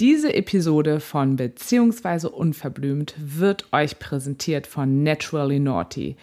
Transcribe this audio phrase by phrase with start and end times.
[0.00, 6.16] Diese Episode von Beziehungsweise Unverblümt wird euch präsentiert von Naturally Naughty,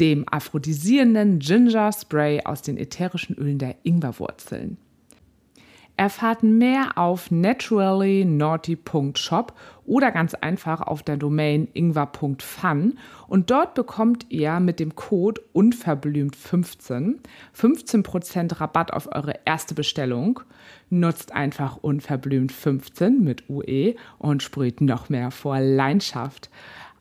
[0.00, 4.76] dem aphrodisierenden Ginger Spray aus den ätherischen Ölen der Ingwerwurzeln.
[6.02, 9.52] Erfahrt mehr auf naturallynaughty.shop
[9.86, 17.18] oder ganz einfach auf der Domain ingwer.fun und dort bekommt ihr mit dem Code unverblümt15
[17.56, 20.40] 15% Rabatt auf eure erste Bestellung.
[20.90, 26.50] Nutzt einfach unverblümt15 mit UE und sprüht noch mehr vor Leidenschaft.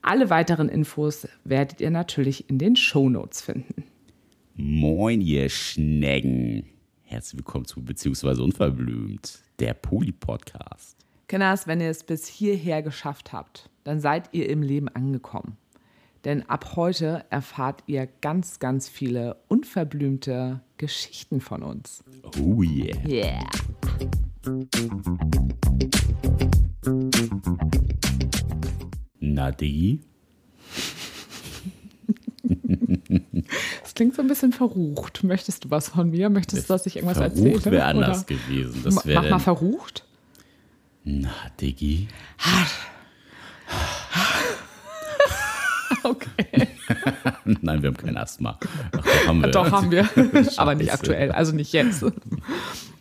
[0.03, 3.83] Alle weiteren Infos werdet ihr natürlich in den Shownotes finden.
[4.55, 6.65] Moin, ihr Schnecken.
[7.11, 10.95] Herzlich willkommen zu Beziehungsweise Unverblümt, der Poli-Podcast.
[11.27, 15.57] Kenners, wenn ihr es bis hierher geschafft habt, dann seid ihr im Leben angekommen.
[16.23, 22.01] Denn ab heute erfahrt ihr ganz, ganz viele unverblümte Geschichten von uns.
[22.39, 23.05] Oh yeah.
[23.05, 23.45] Yeah.
[29.19, 29.99] Na, Diggi?
[33.83, 35.23] Das klingt so ein bisschen verrucht.
[35.23, 36.29] Möchtest du was von mir?
[36.29, 37.49] Möchtest du, dass ich irgendwas erzähle?
[37.49, 38.81] Verrucht wäre anders Oder- gewesen.
[38.83, 40.05] Das wär Mach mal verrucht.
[41.03, 42.07] Na, Diggi?
[46.03, 46.67] Okay.
[47.45, 48.57] Nein, wir haben kein Asthma.
[48.91, 49.51] Ach, doch haben wir.
[49.51, 50.09] Doch, haben wir.
[50.57, 52.03] Aber nicht aktuell, also nicht jetzt.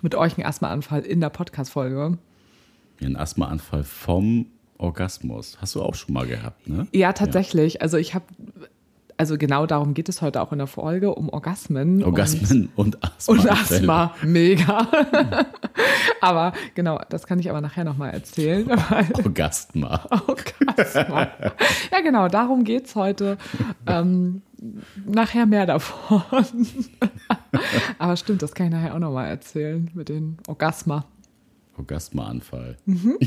[0.03, 2.19] Mit euch ein Asthmaanfall in der Podcast-Folge.
[3.01, 4.47] Ein Asthmaanfall vom
[4.79, 5.59] Orgasmus.
[5.61, 6.87] Hast du auch schon mal gehabt, ne?
[6.93, 7.83] Ja, tatsächlich.
[7.83, 8.25] Also ich habe,
[9.21, 12.03] also genau darum geht es heute auch in der Folge, um Orgasmen.
[12.03, 13.35] Orgasmen und, Asthma.
[13.35, 14.89] Und, und Asthma, mega.
[16.23, 18.67] aber genau, das kann ich aber nachher nochmal erzählen.
[19.23, 20.07] Orgasma.
[20.27, 21.29] Orgasma.
[21.93, 23.37] Ja, genau, darum geht es heute.
[23.87, 24.41] Ähm,
[25.05, 26.23] nachher mehr davon.
[27.99, 31.05] Aber stimmt, das kann ich nachher auch nochmal erzählen mit den Orgasma.
[31.77, 32.79] Orgasmaanfall.
[32.87, 33.19] Mhm.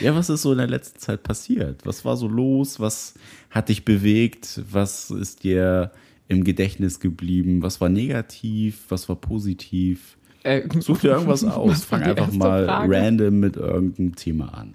[0.00, 1.84] Ja, was ist so in der letzten Zeit passiert?
[1.84, 2.80] Was war so los?
[2.80, 3.14] Was
[3.50, 4.62] hat dich bewegt?
[4.70, 5.92] Was ist dir
[6.28, 7.62] im Gedächtnis geblieben?
[7.62, 8.84] Was war negativ?
[8.88, 10.16] Was war positiv?
[10.42, 11.84] Äh, Such dir irgendwas aus.
[11.84, 12.94] Fang einfach mal Frage?
[12.96, 14.74] random mit irgendeinem Thema an.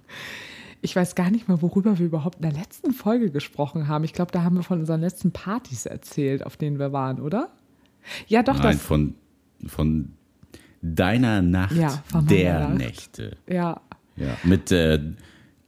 [0.84, 4.02] Ich weiß gar nicht mehr, worüber wir überhaupt in der letzten Folge gesprochen haben.
[4.04, 7.50] Ich glaube, da haben wir von unseren letzten Partys erzählt, auf denen wir waren, oder?
[8.26, 8.82] Ja, doch, Nein, das.
[8.82, 9.14] von,
[9.64, 10.12] von
[10.82, 12.78] deiner Nacht Ja, der Nacht.
[12.78, 13.36] Nächte.
[13.48, 13.80] Ja,
[14.16, 14.98] Ja, mit äh,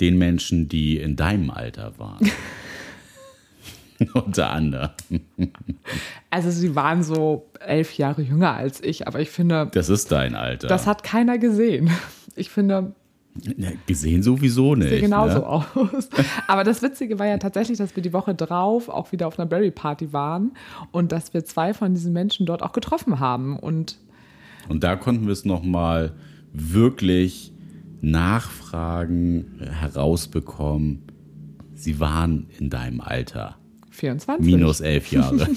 [0.01, 2.19] den Menschen, die in deinem Alter waren.
[4.13, 4.91] Unter anderem.
[6.31, 10.35] also sie waren so elf Jahre jünger als ich, aber ich finde, Das ist dein
[10.35, 10.67] Alter.
[10.67, 11.91] das hat keiner gesehen.
[12.35, 12.93] Ich finde,
[13.57, 14.91] Ja, gesehen sowieso nicht.
[14.91, 15.47] sieht genauso ne?
[15.47, 16.09] aus.
[16.49, 19.47] Aber das Witzige war ja tatsächlich, dass wir die Woche drauf auch wieder auf einer
[19.47, 20.53] Berry Party waren
[20.91, 23.57] und dass wir zwei von diesen Menschen dort auch getroffen haben.
[23.57, 23.97] Und
[24.69, 26.13] Und da konnten wir es nochmal
[26.53, 27.53] wirklich
[28.11, 31.03] nachfragen, herausbekommen.
[31.75, 33.57] Sie waren in deinem Alter.
[33.91, 34.45] 24.
[34.45, 35.47] Minus elf Jahre.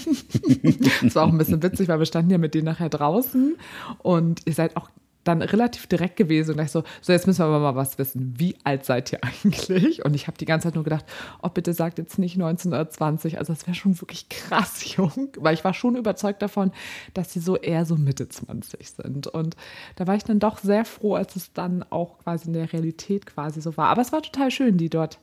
[1.02, 3.56] Das war auch ein bisschen witzig, weil wir standen ja mit denen nachher draußen
[4.00, 4.90] und ihr seid auch
[5.28, 8.36] dann relativ direkt gewesen und ich so, so jetzt müssen wir aber mal was wissen.
[8.38, 10.04] Wie alt seid ihr eigentlich?
[10.06, 11.06] Und ich habe die ganze Zeit nur gedacht,
[11.42, 13.38] oh bitte sagt jetzt nicht 19 oder 20.
[13.38, 16.72] Also das wäre schon wirklich krass jung, weil ich war schon überzeugt davon,
[17.14, 19.28] dass sie so eher so Mitte 20 sind.
[19.28, 19.56] Und
[19.96, 23.26] da war ich dann doch sehr froh, als es dann auch quasi in der Realität
[23.26, 23.90] quasi so war.
[23.90, 25.20] Aber es war total schön, die dort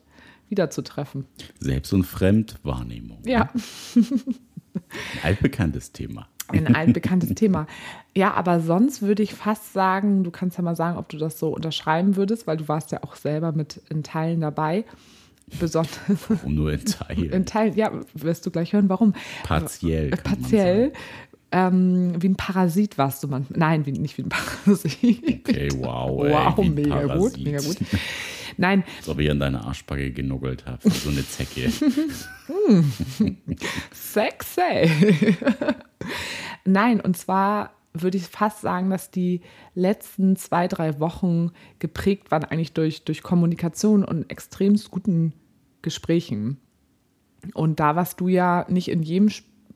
[0.49, 1.27] wiederzutreffen.
[1.59, 3.23] Selbst- und Fremdwahrnehmung.
[3.25, 3.51] Ja.
[3.95, 6.29] Ein altbekanntes Thema.
[6.49, 7.67] Ein altbekanntes Thema.
[8.15, 11.39] Ja, aber sonst würde ich fast sagen, du kannst ja mal sagen, ob du das
[11.39, 14.85] so unterschreiben würdest, weil du warst ja auch selber mit in Teilen dabei.
[15.61, 15.99] Besonders
[16.45, 17.31] Um nur in Teilen.
[17.33, 19.15] in Teilen, ja, wirst du gleich hören, warum.
[19.43, 20.11] Partiell.
[20.11, 20.93] Partiell.
[21.53, 23.59] Ähm, wie ein Parasit warst du manchmal.
[23.59, 24.29] Nein, wie, nicht wie ein
[24.65, 25.47] Parasit.
[25.49, 27.45] Okay, wow, ey, wow, mega gut, Parasit.
[27.45, 27.77] mega gut.
[28.57, 28.85] Nein.
[28.99, 30.89] Als ob ich an deine Arschbacke genuggelt habe.
[30.91, 31.71] So eine Zecke.
[33.93, 34.91] Sexy.
[36.65, 39.41] Nein, und zwar würde ich fast sagen, dass die
[39.75, 45.33] letzten zwei, drei Wochen geprägt waren eigentlich durch, durch Kommunikation und extremst guten
[45.83, 46.59] Gesprächen.
[47.55, 49.31] Und da warst du ja nicht in jedem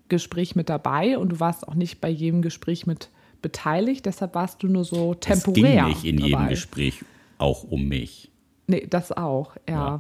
[0.09, 3.11] Gespräch mit dabei und du warst auch nicht bei jedem Gespräch mit
[3.43, 5.89] beteiligt, deshalb warst du nur so Es ging temporär.
[5.89, 6.49] nicht in jedem dabei.
[6.49, 7.05] Gespräch
[7.37, 8.33] auch um mich.
[8.71, 9.99] Nee, das auch, ja.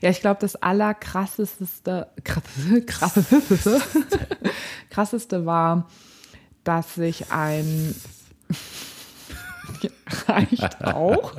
[0.00, 3.80] Ja, ich glaube, das allerkrasseste, krasseste, krasseste,
[4.90, 5.88] krasseste war,
[6.64, 7.94] dass sich ein
[10.26, 11.34] reicht auch,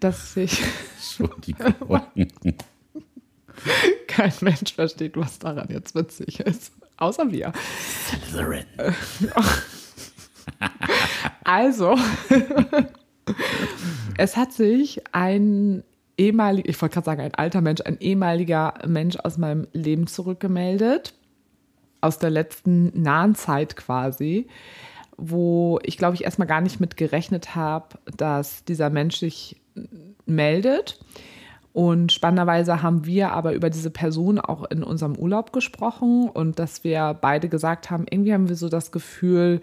[0.00, 0.62] dass sich
[4.06, 6.72] kein Mensch versteht, was daran jetzt witzig ist.
[6.98, 7.52] Außer wir.
[8.06, 8.66] Slytherin.
[11.42, 11.96] Also,
[14.18, 15.82] es hat sich ein
[16.16, 21.14] ehemaliger, ich wollte gerade sagen, ein alter Mensch, ein ehemaliger Mensch aus meinem Leben zurückgemeldet,
[22.00, 24.46] aus der letzten nahen Zeit quasi,
[25.16, 29.60] wo ich glaube ich erstmal gar nicht mit gerechnet habe, dass dieser Mensch sich
[30.26, 30.98] meldet.
[31.72, 36.84] Und spannenderweise haben wir aber über diese Person auch in unserem Urlaub gesprochen und dass
[36.84, 39.60] wir beide gesagt haben, irgendwie haben wir so das Gefühl,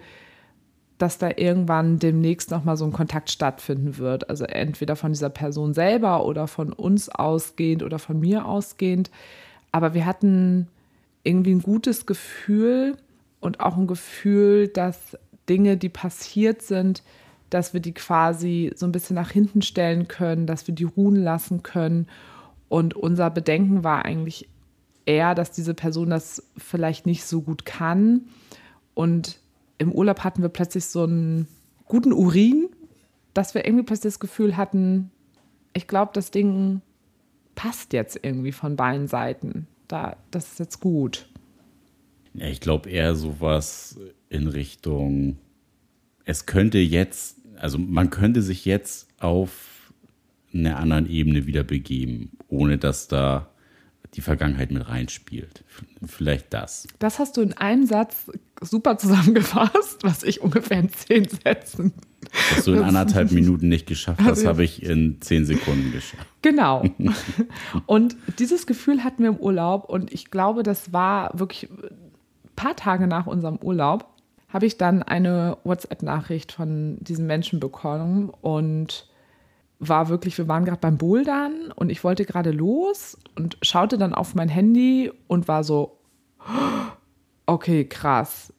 [1.04, 4.30] dass da irgendwann demnächst nochmal so ein Kontakt stattfinden wird.
[4.30, 9.12] Also entweder von dieser Person selber oder von uns ausgehend oder von mir ausgehend.
[9.74, 10.70] Aber wir hatten
[11.24, 12.96] irgendwie ein gutes Gefühl
[13.42, 15.18] und auch ein Gefühl, dass
[15.50, 17.04] Dinge, die passiert sind,
[17.50, 21.18] dass wir die quasi so ein bisschen nach hinten stellen können, dass wir die ruhen
[21.18, 22.08] lassen können.
[22.70, 24.48] Und unser Bedenken war eigentlich
[25.06, 28.22] eher, dass diese Person das vielleicht nicht so gut kann.
[28.94, 29.43] Und
[29.84, 31.48] im Urlaub hatten wir plötzlich so einen
[31.86, 32.70] guten Urin,
[33.34, 35.12] dass wir irgendwie plötzlich das Gefühl hatten,
[35.74, 36.82] ich glaube, das Ding
[37.56, 39.68] passt jetzt irgendwie von beiden Seiten.
[39.88, 41.28] Da, das ist jetzt gut.
[42.34, 44.00] Ja, ich glaube eher sowas
[44.30, 45.38] in Richtung,
[46.26, 49.94] es könnte jetzt also man könnte sich jetzt auf
[50.54, 53.53] einer anderen Ebene wieder begeben, ohne dass da
[54.14, 55.64] die Vergangenheit mit reinspielt.
[56.06, 56.88] Vielleicht das.
[57.00, 58.32] Das hast du in einem Satz
[58.62, 61.94] super zusammengefasst, was ich ungefähr in zehn Sätzen.
[62.56, 66.28] Was du in anderthalb Minuten nicht geschafft hast, also, habe ich in zehn Sekunden geschafft.
[66.42, 66.84] Genau.
[67.86, 71.98] Und dieses Gefühl hatten wir im Urlaub und ich glaube, das war wirklich ein
[72.56, 74.08] paar Tage nach unserem Urlaub
[74.54, 79.08] habe ich dann eine WhatsApp-Nachricht von diesem Menschen bekommen und
[79.80, 84.14] war wirklich, wir waren gerade beim Bouldern und ich wollte gerade los und schaute dann
[84.14, 86.00] auf mein Handy und war so,
[87.46, 88.54] okay, krass.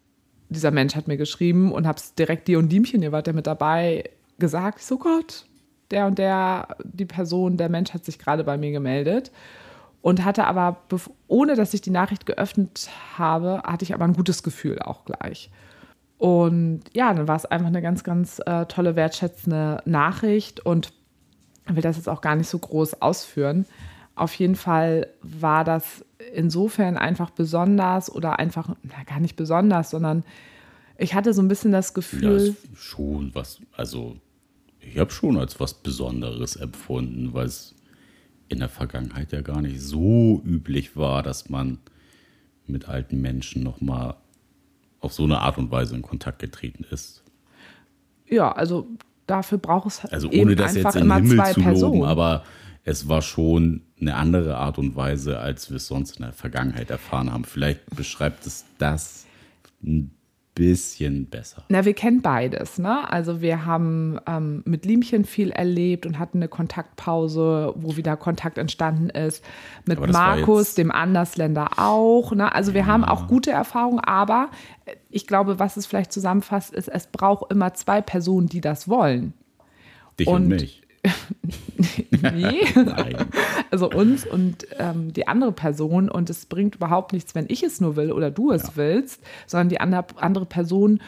[0.48, 3.32] Dieser Mensch hat mir geschrieben und habe es direkt dir und Diemchen, ihr wart ja
[3.32, 4.80] mit dabei, gesagt.
[4.80, 5.46] so Gott,
[5.90, 9.30] der und der, die Person, der Mensch hat sich gerade bei mir gemeldet
[10.02, 10.82] und hatte aber,
[11.28, 15.50] ohne dass ich die Nachricht geöffnet habe, hatte ich aber ein gutes Gefühl auch gleich.
[16.18, 20.92] Und ja, dann war es einfach eine ganz, ganz äh, tolle, wertschätzende Nachricht und
[21.66, 23.66] will das jetzt auch gar nicht so groß ausführen.
[24.14, 30.24] Auf jeden Fall war das insofern einfach besonders oder einfach, na, gar nicht besonders, sondern
[30.98, 32.48] ich hatte so ein bisschen das Gefühl.
[32.48, 34.16] Ja, schon was, also
[34.80, 37.74] ich habe schon als was Besonderes empfunden, weil es
[38.48, 41.78] in der Vergangenheit ja gar nicht so üblich war, dass man
[42.66, 44.16] mit alten Menschen nochmal
[45.00, 47.24] auf so eine Art und Weise in Kontakt getreten ist.
[48.26, 48.88] Ja, also
[49.26, 52.00] dafür braucht es also ohne eben das jetzt in den Himmel zu Personen.
[52.00, 52.44] loben, aber
[52.84, 56.90] es war schon eine andere Art und Weise, als wir es sonst in der Vergangenheit
[56.90, 57.44] erfahren haben.
[57.44, 59.24] Vielleicht beschreibt es das
[59.82, 60.10] ein
[60.54, 61.64] bisschen besser.
[61.68, 62.78] Na, wir kennen beides.
[62.78, 63.10] Ne?
[63.10, 68.58] Also wir haben ähm, mit Liemchen viel erlebt und hatten eine Kontaktpause, wo wieder Kontakt
[68.58, 69.44] entstanden ist.
[69.84, 72.32] Mit Markus, dem Andersländer auch.
[72.32, 72.54] Ne?
[72.54, 72.86] Also wir ja.
[72.86, 74.50] haben auch gute Erfahrungen, aber
[75.14, 79.32] ich glaube, was es vielleicht zusammenfasst, ist, es braucht immer zwei Personen, die das wollen.
[80.18, 80.82] Dich und, und mich.
[82.32, 82.66] nee.
[83.70, 86.08] also uns und ähm, die andere Person.
[86.08, 88.72] Und es bringt überhaupt nichts, wenn ich es nur will oder du es ja.
[88.76, 91.00] willst, sondern die andere, andere Person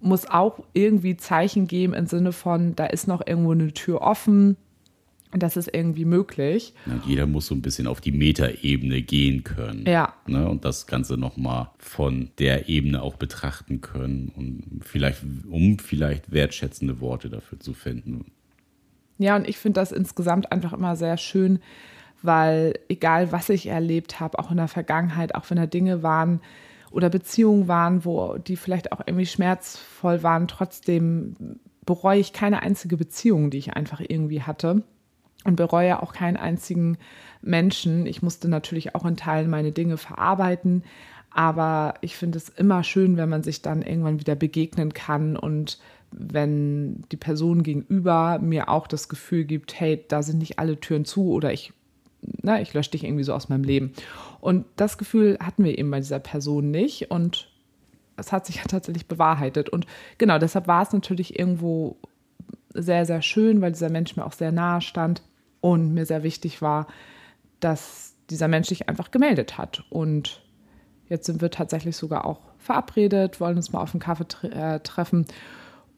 [0.00, 4.56] muss auch irgendwie Zeichen geben im Sinne von, da ist noch irgendwo eine Tür offen.
[5.32, 6.72] Das ist irgendwie möglich.
[6.86, 9.84] Ja, jeder muss so ein bisschen auf die Metaebene gehen können.
[9.86, 10.14] Ja.
[10.26, 16.30] Ne, und das Ganze nochmal von der Ebene auch betrachten können und vielleicht, um vielleicht
[16.30, 18.26] wertschätzende Worte dafür zu finden.
[19.18, 21.58] Ja, und ich finde das insgesamt einfach immer sehr schön,
[22.22, 26.40] weil egal was ich erlebt habe, auch in der Vergangenheit, auch wenn da Dinge waren
[26.90, 32.96] oder Beziehungen waren, wo die vielleicht auch irgendwie schmerzvoll waren, trotzdem bereue ich keine einzige
[32.96, 34.82] Beziehung, die ich einfach irgendwie hatte
[35.46, 36.98] und bereue auch keinen einzigen
[37.40, 38.06] Menschen.
[38.06, 40.82] Ich musste natürlich auch in Teilen meine Dinge verarbeiten,
[41.30, 45.78] aber ich finde es immer schön, wenn man sich dann irgendwann wieder begegnen kann und
[46.10, 51.04] wenn die Person gegenüber mir auch das Gefühl gibt, hey, da sind nicht alle Türen
[51.04, 51.72] zu oder ich,
[52.42, 53.92] na, ich lösche dich irgendwie so aus meinem Leben.
[54.40, 57.50] Und das Gefühl hatten wir eben bei dieser Person nicht und
[58.16, 59.68] es hat sich ja tatsächlich bewahrheitet.
[59.68, 59.86] Und
[60.16, 61.96] genau, deshalb war es natürlich irgendwo
[62.72, 65.22] sehr, sehr schön, weil dieser Mensch mir auch sehr nahe stand
[65.66, 66.86] und mir sehr wichtig war,
[67.58, 69.84] dass dieser Mensch sich einfach gemeldet hat.
[69.90, 70.42] Und
[71.08, 74.80] jetzt sind wir tatsächlich sogar auch verabredet, wollen uns mal auf einen Kaffee tre äh,
[74.80, 75.26] treffen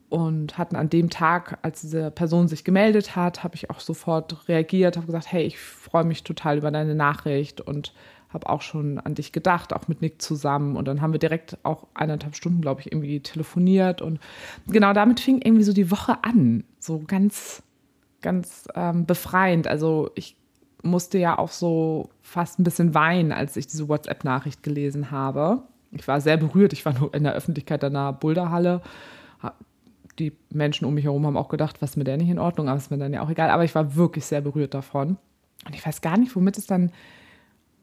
[0.09, 4.47] und hatten an dem Tag, als diese Person sich gemeldet hat, habe ich auch sofort
[4.49, 7.93] reagiert, habe gesagt, hey, ich freue mich total über deine Nachricht und
[8.29, 10.77] habe auch schon an dich gedacht, auch mit Nick zusammen.
[10.77, 14.01] Und dann haben wir direkt auch eineinhalb Stunden, glaube ich, irgendwie telefoniert.
[14.01, 14.19] Und
[14.67, 16.63] genau damit fing irgendwie so die Woche an.
[16.79, 17.61] So ganz,
[18.21, 19.67] ganz ähm, befreiend.
[19.67, 20.35] Also ich
[20.81, 25.63] musste ja auch so fast ein bisschen weinen, als ich diese WhatsApp-Nachricht gelesen habe.
[25.91, 26.73] Ich war sehr berührt.
[26.73, 28.81] Ich war nur in der Öffentlichkeit in der Boulderhalle.
[30.19, 32.67] Die Menschen um mich herum haben auch gedacht, was ist mit der nicht in Ordnung,
[32.67, 33.49] aber ist mir dann ja auch egal.
[33.49, 35.17] Aber ich war wirklich sehr berührt davon.
[35.65, 36.91] Und ich weiß gar nicht, womit es dann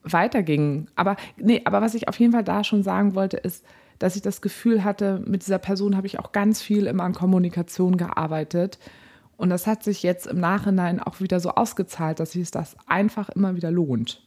[0.03, 0.89] weiterging.
[0.97, 3.65] Aber nee, aber was ich auf jeden Fall da schon sagen wollte, ist,
[3.99, 7.15] dass ich das Gefühl hatte, mit dieser Person habe ich auch ganz viel immer an
[7.15, 8.79] Kommunikation gearbeitet.
[9.37, 13.29] Und das hat sich jetzt im Nachhinein auch wieder so ausgezahlt, dass sich das einfach
[13.29, 14.23] immer wieder lohnt.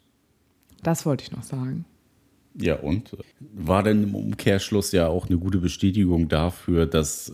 [0.84, 1.86] Das wollte ich noch sagen.
[2.56, 7.34] Ja, und war denn im Umkehrschluss ja auch eine gute Bestätigung dafür, dass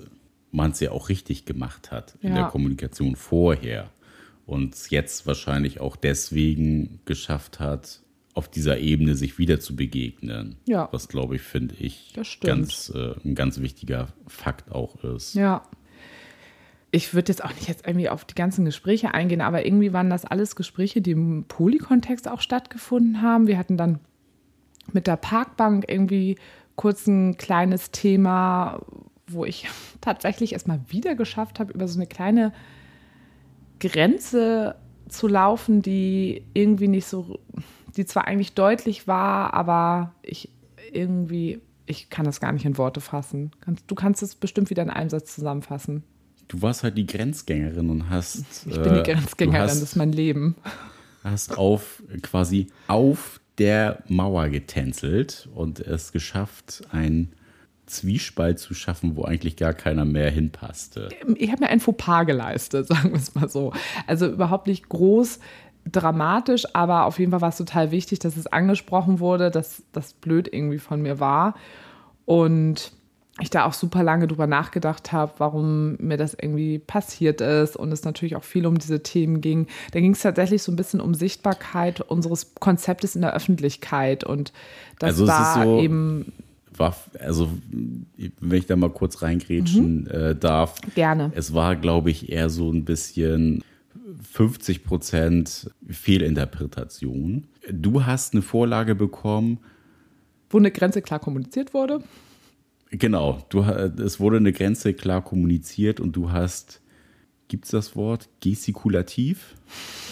[0.51, 2.35] man es ja auch richtig gemacht hat in ja.
[2.35, 3.89] der Kommunikation vorher
[4.45, 8.01] und es jetzt wahrscheinlich auch deswegen geschafft hat,
[8.33, 10.57] auf dieser Ebene sich wieder zu begegnen.
[10.65, 10.89] Ja.
[10.91, 15.35] Was, glaube ich, finde ich, ganz, äh, ein ganz wichtiger Fakt auch ist.
[15.35, 15.63] Ja.
[16.95, 20.09] Ich würde jetzt auch nicht jetzt irgendwie auf die ganzen Gespräche eingehen, aber irgendwie waren
[20.09, 23.47] das alles Gespräche, die im Polykontext auch stattgefunden haben.
[23.47, 23.99] Wir hatten dann
[24.93, 26.37] mit der Parkbank irgendwie
[26.77, 28.79] kurz ein kleines Thema,
[29.27, 29.67] wo ich
[29.99, 32.53] tatsächlich erstmal wieder geschafft habe, über so eine kleine
[33.81, 34.77] Grenze
[35.09, 37.39] zu laufen, die irgendwie nicht so
[37.97, 40.49] die zwar eigentlich deutlich war, aber ich
[40.93, 43.51] irgendwie, ich kann das gar nicht in Worte fassen.
[43.85, 46.03] Du kannst es bestimmt wieder in einem Satz zusammenfassen.
[46.47, 48.45] Du warst halt die Grenzgängerin und hast.
[48.67, 50.55] Ich bin die äh, Grenzgängerin, hast, das ist mein Leben.
[51.23, 57.33] Hast auf quasi auf der Mauer getänzelt und es geschafft, ein
[57.85, 61.09] Zwiespalt zu schaffen, wo eigentlich gar keiner mehr hinpasste.
[61.35, 63.73] Ich habe mir ein Fauxpas geleistet, sagen wir es mal so.
[64.07, 65.39] Also überhaupt nicht groß
[65.91, 70.13] dramatisch, aber auf jeden Fall war es total wichtig, dass es angesprochen wurde, dass das
[70.13, 71.55] blöd irgendwie von mir war.
[72.25, 72.91] Und
[73.41, 77.91] ich da auch super lange drüber nachgedacht habe, warum mir das irgendwie passiert ist und
[77.91, 79.67] es natürlich auch viel um diese Themen ging.
[79.91, 84.53] Da ging es tatsächlich so ein bisschen um Sichtbarkeit unseres Konzeptes in der Öffentlichkeit und
[84.99, 86.31] das also war so, eben
[86.77, 87.49] war, also
[88.39, 90.11] wenn ich da mal kurz reingrätschen mhm.
[90.11, 90.79] äh, darf.
[90.95, 91.31] Gerne.
[91.35, 93.63] Es war, glaube ich, eher so ein bisschen
[94.31, 97.47] 50 Prozent Fehlinterpretation.
[97.71, 99.59] Du hast eine Vorlage bekommen.
[100.49, 102.01] Wo eine Grenze klar kommuniziert wurde.
[102.97, 106.81] Genau, du, es wurde eine Grenze klar kommuniziert und du hast,
[107.47, 109.55] gibt es das Wort, gestikulativ?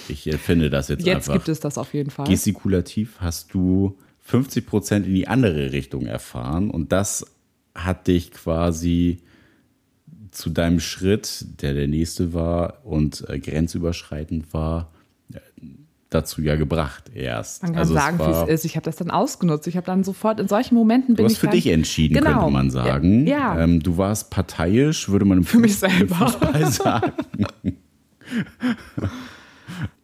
[0.10, 1.34] Ich finde das jetzt, jetzt einfach.
[1.34, 2.28] Jetzt gibt es das auf jeden Fall.
[2.28, 7.26] Gestikulativ hast du 50 Prozent in die andere Richtung erfahren und das
[7.76, 9.20] hat dich quasi
[10.32, 14.93] zu deinem Schritt, der der nächste war und äh, grenzüberschreitend war,
[16.14, 17.64] dazu ja gebracht erst.
[17.64, 18.66] Man kann also sagen, wie es ist.
[18.66, 19.68] Ich habe das dann ausgenutzt.
[19.68, 22.40] Ich habe dann sofort in solchen Momenten bin du hast für dich entschieden, genau.
[22.40, 23.28] könnte man sagen.
[23.28, 23.56] Ja.
[23.56, 23.64] ja.
[23.64, 27.12] Ähm, du warst parteiisch, würde man im für mich selber Fußball sagen.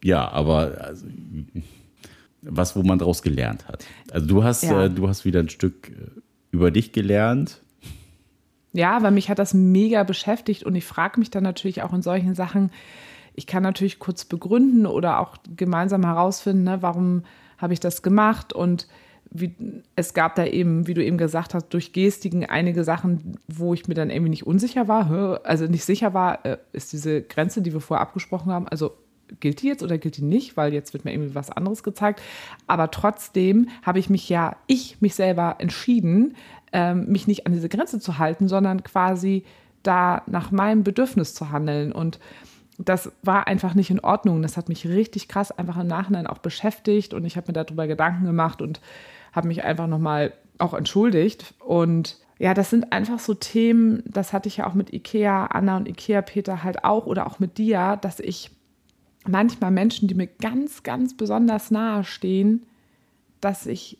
[0.04, 1.06] ja, aber also,
[2.42, 3.86] was, wo man daraus gelernt hat.
[4.12, 4.86] Also du hast, ja.
[4.86, 6.20] äh, du hast wieder ein Stück äh,
[6.52, 7.62] über dich gelernt
[8.74, 12.02] ja, weil mich hat das mega beschäftigt und ich frage mich dann natürlich auch in
[12.02, 12.72] solchen Sachen,
[13.40, 17.24] ich kann natürlich kurz begründen oder auch gemeinsam herausfinden, ne, warum
[17.58, 18.86] habe ich das gemacht und
[19.32, 19.56] wie,
[19.96, 23.88] es gab da eben, wie du eben gesagt hast, durch Gestiken einige Sachen, wo ich
[23.88, 27.72] mir dann irgendwie nicht unsicher war, also nicht sicher war, äh, ist diese Grenze, die
[27.72, 28.92] wir vorher abgesprochen haben, also
[29.40, 32.22] gilt die jetzt oder gilt die nicht, weil jetzt wird mir irgendwie was anderes gezeigt.
[32.68, 36.36] Aber trotzdem habe ich mich ja, ich mich selber entschieden,
[36.74, 39.46] ähm, mich nicht an diese Grenze zu halten, sondern quasi
[39.84, 41.94] da nach meinem Bedürfnis zu handeln.
[41.94, 42.20] Und
[42.80, 44.42] das war einfach nicht in Ordnung.
[44.42, 47.88] Das hat mich richtig krass einfach im Nachhinein auch beschäftigt und ich habe mir darüber
[47.88, 48.80] Gedanken gemacht und
[49.34, 51.54] habe mich einfach nochmal auch entschuldigt.
[51.60, 55.76] Und ja, das sind einfach so Themen, das hatte ich ja auch mit Ikea, Anna
[55.76, 58.52] und Ikea Peter halt auch oder auch mit dir, dass ich
[59.28, 62.66] manchmal Menschen, die mir ganz, ganz besonders nahe stehen,
[63.42, 63.98] dass ich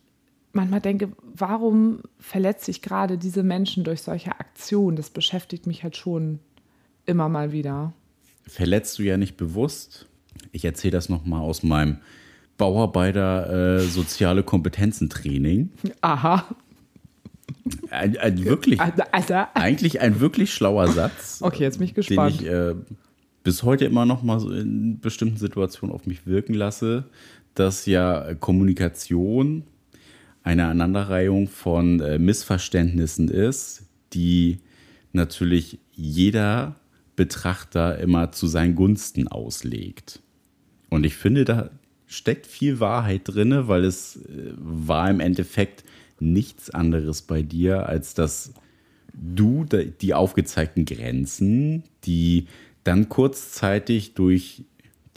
[0.54, 4.96] manchmal denke, warum verletze ich gerade diese Menschen durch solche Aktionen?
[4.96, 6.40] Das beschäftigt mich halt schon
[7.06, 7.94] immer mal wieder.
[8.50, 10.08] Verletzt du ja nicht bewusst.
[10.52, 11.98] Ich erzähle das nochmal aus meinem
[12.58, 15.72] Bauarbeiter äh, soziale Kompetenzentraining.
[16.02, 16.46] Aha.
[17.90, 19.34] Ein, ein wirklich, also.
[19.54, 21.40] eigentlich ein wirklich schlauer Satz.
[21.42, 22.42] Okay, jetzt bin ich gespannt.
[22.42, 22.76] Den ich äh,
[23.44, 27.06] bis heute immer noch mal so in bestimmten Situationen auf mich wirken lasse,
[27.54, 29.64] dass ja Kommunikation
[30.44, 34.60] eine Aneinanderreihung von äh, Missverständnissen ist, die
[35.14, 36.76] natürlich jeder
[37.20, 40.22] Betrachter immer zu seinen Gunsten auslegt.
[40.88, 41.70] Und ich finde, da
[42.08, 45.84] steckt viel Wahrheit drin, weil es äh, war im Endeffekt
[46.22, 48.54] nichts anderes bei dir, als dass
[49.14, 52.48] du die aufgezeigten Grenzen, die
[52.86, 54.64] dann kurzzeitig durch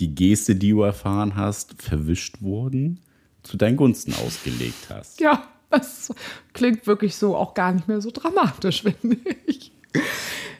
[0.01, 2.99] die Geste, die du erfahren hast, verwischt wurden,
[3.45, 5.21] zu deinen Gunsten ausgelegt hast.
[5.21, 6.13] Ja, das
[6.53, 9.71] klingt wirklich so auch gar nicht mehr so dramatisch, finde ich.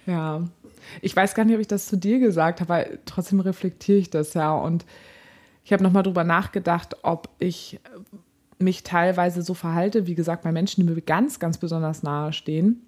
[0.07, 0.49] Ja,
[1.01, 4.11] ich weiß gar nicht, ob ich das zu dir gesagt habe, weil trotzdem reflektiere ich
[4.11, 4.55] das ja.
[4.55, 4.85] Und
[5.65, 7.81] ich habe nochmal drüber nachgedacht, ob ich
[8.59, 12.83] mich teilweise so verhalte, wie gesagt, bei Menschen, die mir ganz, ganz besonders nahe stehen.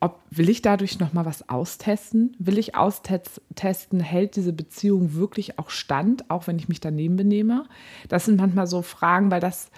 [0.00, 2.34] Ob, will ich dadurch nochmal was austesten?
[2.38, 7.66] Will ich austesten, hält diese Beziehung wirklich auch stand, auch wenn ich mich daneben benehme?
[8.08, 9.70] Das sind manchmal so Fragen, weil das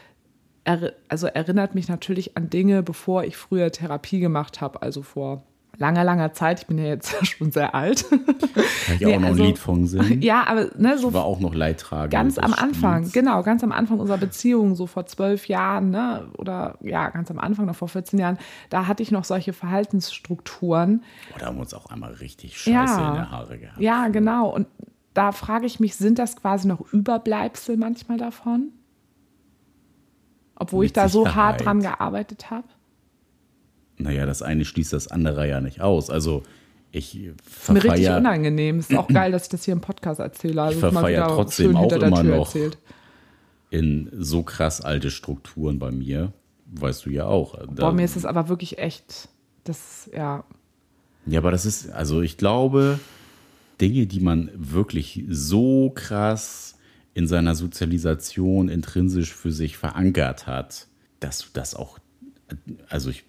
[1.08, 5.42] also erinnert mich natürlich an Dinge, bevor ich früher Therapie gemacht habe, also vor
[5.78, 6.60] langer, langer Zeit.
[6.60, 8.08] Ich bin ja jetzt schon sehr alt.
[8.10, 10.20] Kann ich nee, auch noch also, ein Lied von singen?
[10.22, 11.08] Ja, aber ne, so.
[11.08, 12.12] Ich war auch noch Leidtragend.
[12.12, 13.12] Ganz am Anfang, Spiels.
[13.12, 17.38] genau, ganz am Anfang unserer Beziehung, so vor zwölf Jahren, ne, oder ja, ganz am
[17.38, 18.38] Anfang, noch vor 14 Jahren,
[18.70, 21.02] da hatte ich noch solche Verhaltensstrukturen.
[21.34, 23.80] Oh, da haben wir uns auch einmal richtig scheiße ja, in der Haare gehabt.
[23.80, 24.48] Ja, genau.
[24.48, 24.66] Und
[25.14, 28.72] da frage ich mich, sind das quasi noch Überbleibsel manchmal davon?
[30.56, 31.32] Obwohl Mit ich da Sicherheit.
[31.32, 32.66] so hart dran gearbeitet habe?
[33.96, 36.10] Naja, das eine schließt das andere ja nicht aus.
[36.10, 36.42] Also
[36.90, 38.78] ich ist mir richtig unangenehm.
[38.78, 40.62] Ist auch geil, dass ich das hier im Podcast erzähle.
[40.62, 42.78] Also ich verfeiere trotzdem auch immer noch erzählt.
[43.70, 46.32] in so krass alte Strukturen bei mir.
[46.66, 47.58] Weißt du ja auch.
[47.74, 49.28] Da, mir ist es aber wirklich echt,
[49.64, 50.44] das, ja.
[51.26, 52.98] Ja, aber das ist, also ich glaube,
[53.80, 56.76] Dinge, die man wirklich so krass
[57.14, 60.88] in seiner Sozialisation intrinsisch für sich verankert hat,
[61.20, 61.98] dass du das auch,
[62.88, 63.24] also ich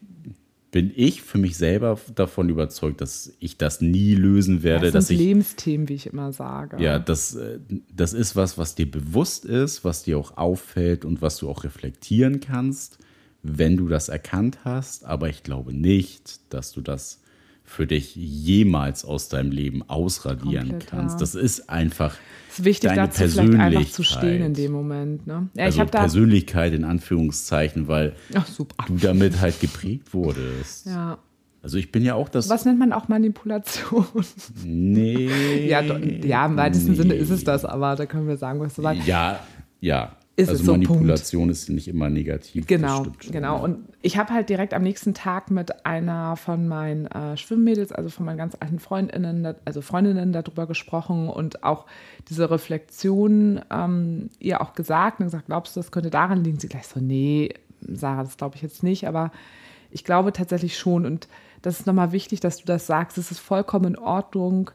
[0.75, 4.91] bin ich für mich selber davon überzeugt, dass ich das nie lösen werde.
[4.91, 6.84] Das sind Lebensthemen, wie ich immer sage.
[6.84, 7.60] Ja, das, äh,
[7.96, 11.63] das ist was, was dir bewusst ist, was dir auch auffällt und was du auch
[11.63, 12.98] reflektieren kannst,
[13.41, 15.05] wenn du das erkannt hast.
[15.05, 17.22] Aber ich glaube nicht, dass du das
[17.65, 21.15] für dich jemals aus deinem Leben ausradieren Komplett, kannst.
[21.15, 21.19] Ja.
[21.19, 22.15] Das ist einfach
[22.50, 23.75] es ist wichtig, deine dazu Persönlichkeit.
[23.75, 25.27] einfach zu stehen in dem Moment.
[25.27, 25.50] Ne?
[25.55, 28.68] Ja, also Persönlichkeit in Anführungszeichen, weil Ach, du
[29.01, 30.85] damit halt geprägt wurdest.
[30.85, 31.18] Ja.
[31.61, 32.48] Also ich bin ja auch das.
[32.48, 34.05] Was nennt man auch Manipulation?
[34.63, 35.68] Nee.
[35.68, 36.98] ja, ja, im weitesten nee.
[36.98, 39.07] Sinne ist es das, aber da können wir sagen, was du sagst.
[39.07, 39.39] Ja,
[39.81, 42.67] ja ist also es so Manipulation ist nicht immer negativ.
[42.67, 43.63] Genau, genau.
[43.63, 48.09] Und ich habe halt direkt am nächsten Tag mit einer von meinen äh, Schwimmmädels, also
[48.09, 51.85] von meinen ganz alten Freundinnen, also Freundinnen darüber gesprochen und auch
[52.29, 56.59] diese Reflexion ähm, ihr auch gesagt und gesagt, glaubst du, das könnte daran liegen?
[56.59, 59.31] Sie gleich so, nee, Sarah, das glaube ich jetzt nicht, aber
[59.89, 61.05] ich glaube tatsächlich schon.
[61.05, 61.29] Und
[61.61, 63.17] das ist nochmal wichtig, dass du das sagst.
[63.17, 64.71] Es ist vollkommen in Ordnung,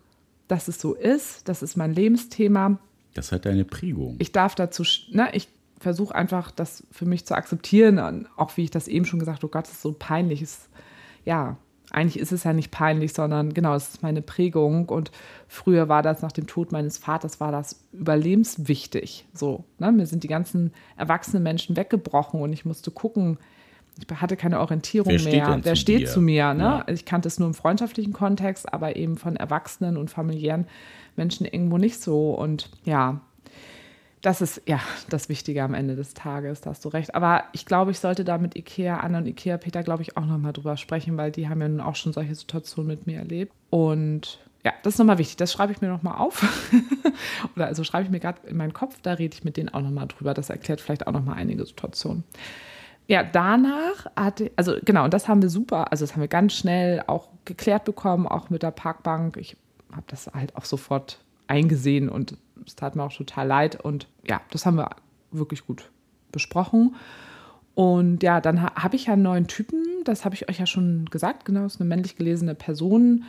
[0.49, 1.49] dass es so ist.
[1.51, 2.79] Das ist mein Lebensthema
[3.15, 4.17] das hat eine Prägung.
[4.19, 8.71] Ich darf dazu, ne, ich versuche einfach, das für mich zu akzeptieren, auch wie ich
[8.71, 10.43] das eben schon gesagt habe, oh Gott, das ist so peinlich.
[10.43, 10.69] Ist,
[11.25, 11.57] ja,
[11.91, 14.89] eigentlich ist es ja nicht peinlich, sondern genau, es ist meine Prägung.
[14.89, 15.11] Und
[15.49, 19.27] früher war das nach dem Tod meines Vaters, war das überlebenswichtig.
[19.35, 19.91] So, ne?
[19.91, 23.39] Mir sind die ganzen erwachsenen Menschen weggebrochen und ich musste gucken,
[23.99, 25.59] ich hatte keine Orientierung Wer mehr.
[25.63, 26.07] Wer steht dir?
[26.07, 26.55] zu mir?
[26.55, 26.63] Ne?
[26.63, 26.85] Ja.
[26.89, 30.67] Ich kannte es nur im freundschaftlichen Kontext, aber eben von Erwachsenen und familiären
[31.21, 32.33] Menschen irgendwo nicht so.
[32.33, 33.21] Und ja,
[34.23, 37.15] das ist ja das Wichtige am Ende des Tages, da hast du recht.
[37.15, 40.25] Aber ich glaube, ich sollte da mit Ikea, Anna und Ikea Peter, glaube ich, auch
[40.25, 43.53] nochmal drüber sprechen, weil die haben ja nun auch schon solche Situationen mit mir erlebt.
[43.69, 45.37] Und ja, das ist nochmal wichtig.
[45.37, 46.43] Das schreibe ich mir nochmal auf.
[47.57, 49.83] Oder also schreibe ich mir gerade in meinen Kopf, da rede ich mit denen auch
[49.83, 50.35] nochmal drüber.
[50.35, 52.25] Das erklärt vielleicht auch nochmal einige Situationen.
[53.07, 56.53] Ja, danach hatte, also genau, und das haben wir super, also das haben wir ganz
[56.53, 59.37] schnell auch geklärt bekommen, auch mit der Parkbank.
[59.37, 59.57] Ich
[59.93, 63.81] habe das halt auch sofort eingesehen und es tat mir auch total leid.
[63.81, 64.91] Und ja, das haben wir
[65.31, 65.91] wirklich gut
[66.33, 66.95] besprochen.
[67.75, 70.67] Und ja, dann ha habe ich ja einen neuen Typen, das habe ich euch ja
[70.67, 73.25] schon gesagt, genau, ist eine männlich gelesene Person.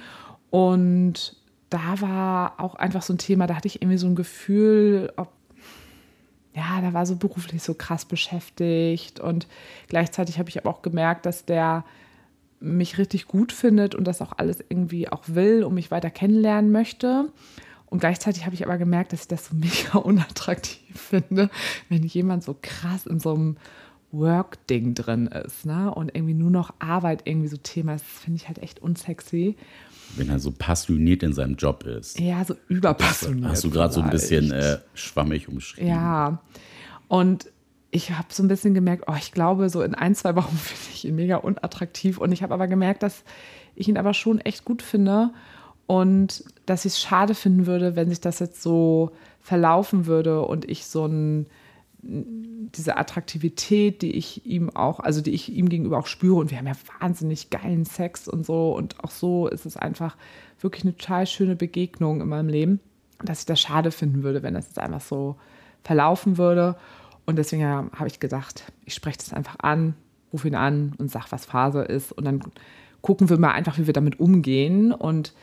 [0.49, 1.35] Und
[1.69, 5.31] da war auch einfach so ein Thema, da hatte ich irgendwie so ein Gefühl, ob,
[6.53, 9.19] ja, da war so beruflich so krass beschäftigt.
[9.19, 9.47] Und
[9.87, 11.85] gleichzeitig habe ich aber auch gemerkt, dass der
[12.61, 16.71] mich richtig gut findet und das auch alles irgendwie auch will und mich weiter kennenlernen
[16.71, 17.29] möchte.
[17.87, 21.49] Und gleichzeitig habe ich aber gemerkt, dass ich das so mega unattraktiv finde,
[21.89, 23.57] wenn jemand so krass in so einem
[24.11, 25.93] Work-Ding drin ist, ne?
[25.93, 29.55] Und irgendwie nur noch Arbeit irgendwie so Thema ist, finde ich halt echt unsexy.
[30.17, 32.19] Wenn er so passioniert in seinem Job ist.
[32.19, 33.51] Ja, so überpassioniert.
[33.51, 35.89] hast du gerade so ein bisschen äh, schwammig umschrieben.
[35.89, 36.41] Ja.
[37.07, 37.50] Und
[37.91, 40.95] ich habe so ein bisschen gemerkt, oh, ich glaube, so in ein, zwei Wochen finde
[40.95, 42.17] ich ihn mega unattraktiv.
[42.17, 43.23] Und ich habe aber gemerkt, dass
[43.75, 45.31] ich ihn aber schon echt gut finde
[45.87, 50.69] und dass ich es schade finden würde, wenn sich das jetzt so verlaufen würde und
[50.69, 51.47] ich so ein
[52.03, 56.37] diese Attraktivität, die ich ihm auch, also die ich ihm gegenüber auch spüre.
[56.39, 58.75] Und wir haben ja wahnsinnig geilen Sex und so.
[58.75, 60.17] Und auch so ist es einfach
[60.59, 62.79] wirklich eine total schöne Begegnung in meinem Leben,
[63.23, 65.35] dass ich das schade finden würde, wenn das jetzt einfach so
[65.83, 66.75] verlaufen würde
[67.25, 69.95] und deswegen habe ich gedacht, ich spreche das einfach an,
[70.33, 72.41] rufe ihn an und sage, was Phase ist und dann
[73.01, 75.33] gucken wir mal einfach, wie wir damit umgehen und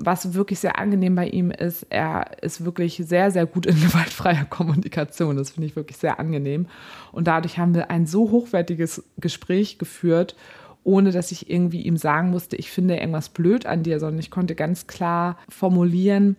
[0.00, 4.44] was wirklich sehr angenehm bei ihm ist, er ist wirklich sehr, sehr gut in gewaltfreier
[4.44, 5.36] Kommunikation.
[5.36, 6.66] Das finde ich wirklich sehr angenehm.
[7.10, 10.36] Und dadurch haben wir ein so hochwertiges Gespräch geführt,
[10.84, 14.30] ohne dass ich irgendwie ihm sagen musste, ich finde irgendwas blöd an dir, sondern ich
[14.30, 16.36] konnte ganz klar formulieren,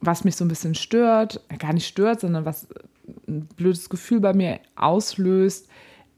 [0.00, 2.66] was mich so ein bisschen stört, gar nicht stört, sondern was
[3.28, 5.68] ein blödes Gefühl bei mir auslöst.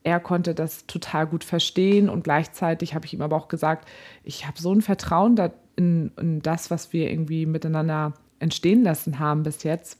[0.03, 3.88] Er konnte das total gut verstehen und gleichzeitig habe ich ihm aber auch gesagt,
[4.25, 5.37] ich habe so ein Vertrauen
[5.77, 9.99] in, in das, was wir irgendwie miteinander entstehen lassen haben bis jetzt,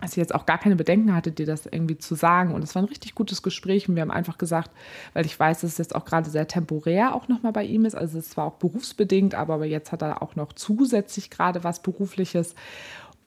[0.00, 2.54] dass ich jetzt auch gar keine Bedenken hatte, dir das irgendwie zu sagen.
[2.54, 4.70] Und es war ein richtig gutes Gespräch und wir haben einfach gesagt,
[5.12, 7.94] weil ich weiß, dass es jetzt auch gerade sehr temporär auch nochmal bei ihm ist.
[7.94, 12.54] Also es war auch berufsbedingt, aber jetzt hat er auch noch zusätzlich gerade was Berufliches,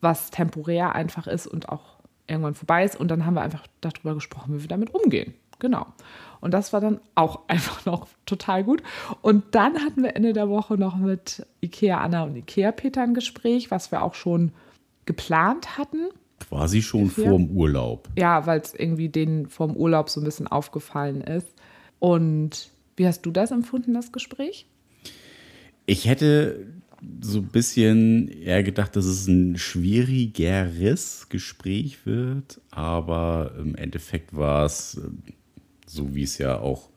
[0.01, 1.94] was temporär einfach ist und auch
[2.27, 2.99] irgendwann vorbei ist.
[2.99, 5.33] Und dann haben wir einfach darüber gesprochen, wie wir damit umgehen.
[5.59, 5.85] Genau.
[6.41, 8.83] Und das war dann auch einfach noch total gut.
[9.21, 13.13] Und dann hatten wir Ende der Woche noch mit Ikea Anna und Ikea Peter ein
[13.13, 14.51] Gespräch, was wir auch schon
[15.05, 16.09] geplant hatten.
[16.49, 17.29] Quasi schon Ungefähr.
[17.29, 18.09] vorm Urlaub.
[18.17, 21.47] Ja, weil es irgendwie denen vorm Urlaub so ein bisschen aufgefallen ist.
[21.99, 24.67] Und wie hast du das empfunden, das Gespräch?
[25.85, 26.67] Ich hätte
[27.21, 34.65] so ein bisschen eher gedacht, dass es ein schwierigeres Gespräch wird, aber im Endeffekt war
[34.65, 34.99] es
[35.85, 36.89] so wie es ja auch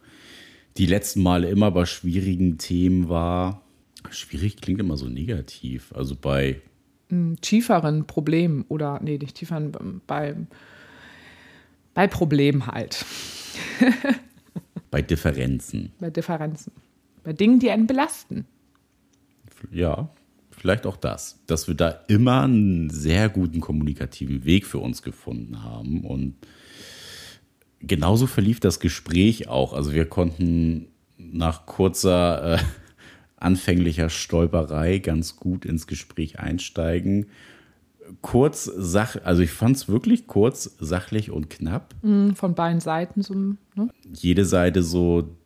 [0.77, 3.63] die letzten Male immer bei schwierigen Themen war.
[4.11, 5.93] Schwierig klingt immer so negativ.
[5.95, 6.61] Also bei
[7.09, 10.37] hm, tieferen Problemen oder nee, nicht tieferen, bei,
[11.95, 13.05] bei Problemen halt.
[14.91, 15.93] bei Differenzen.
[15.99, 16.73] Bei Differenzen.
[17.25, 18.47] Bei Dingen, die einen belasten.
[19.71, 20.11] Ja,
[20.51, 21.41] vielleicht auch das.
[21.47, 26.35] Dass wir da immer einen sehr guten kommunikativen Weg für uns gefunden haben und
[27.81, 29.73] genauso verlief das Gespräch auch.
[29.73, 32.59] Also wir konnten nach kurzer äh,
[33.37, 37.27] anfänglicher Stolperei ganz gut ins Gespräch einsteigen.
[38.23, 41.95] Kurz, sach, also ich fand es wirklich kurz, sachlich und knapp.
[42.03, 43.35] Mm, von beiden Seiten so.
[43.35, 43.57] Ne?
[44.13, 45.37] Jede Seite so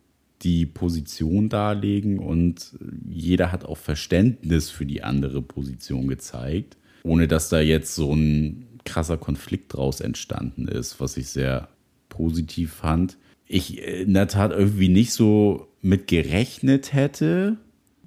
[0.42, 2.72] die Position darlegen und
[3.09, 8.66] jeder hat auch Verständnis für die andere Position gezeigt, ohne dass da jetzt so ein
[8.85, 11.68] krasser Konflikt draus entstanden ist, was ich sehr
[12.09, 13.18] positiv fand.
[13.46, 17.57] Ich in der Tat irgendwie nicht so mit gerechnet hätte,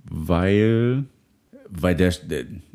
[0.04, 1.06] weil,
[1.69, 2.13] weil der,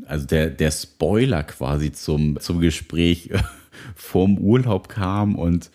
[0.06, 3.30] also der, der Spoiler quasi zum, zum Gespräch
[3.94, 5.70] vorm Urlaub kam und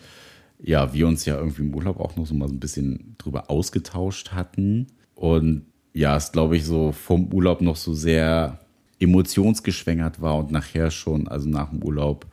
[0.62, 4.32] ja, wir uns ja irgendwie im Urlaub auch noch so mal ein bisschen drüber ausgetauscht
[4.32, 4.86] hatten.
[5.14, 8.60] Und ja, es glaube ich so vom Urlaub noch so sehr
[8.98, 12.26] emotionsgeschwängert war und nachher schon, also nach dem Urlaub,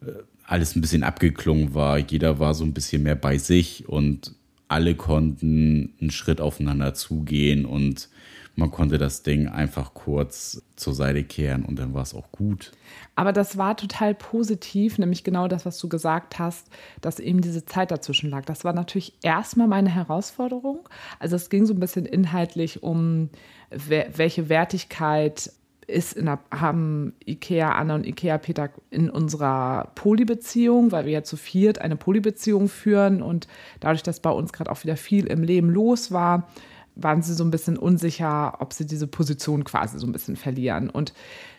[0.00, 0.12] äh,
[0.44, 1.98] alles ein bisschen abgeklungen war.
[1.98, 4.34] Jeder war so ein bisschen mehr bei sich und
[4.68, 8.08] alle konnten einen Schritt aufeinander zugehen und
[8.54, 12.72] man konnte das Ding einfach kurz zur Seite kehren und dann war es auch gut.
[13.14, 16.68] Aber das war total positiv, nämlich genau das, was du gesagt hast,
[17.00, 18.44] dass eben diese Zeit dazwischen lag.
[18.44, 20.88] Das war natürlich erstmal meine Herausforderung.
[21.18, 23.30] Also es ging so ein bisschen inhaltlich um,
[23.70, 25.52] welche Wertigkeit
[25.86, 31.22] ist in der, haben Ikea Anna und Ikea Peter in unserer Polybeziehung, weil wir ja
[31.22, 33.48] zu viert eine Polybeziehung führen und
[33.80, 36.48] dadurch, dass bei uns gerade auch wieder viel im Leben los war,
[36.94, 40.90] waren sie so ein bisschen unsicher, ob sie diese Position quasi so ein bisschen verlieren.
[40.90, 41.14] Und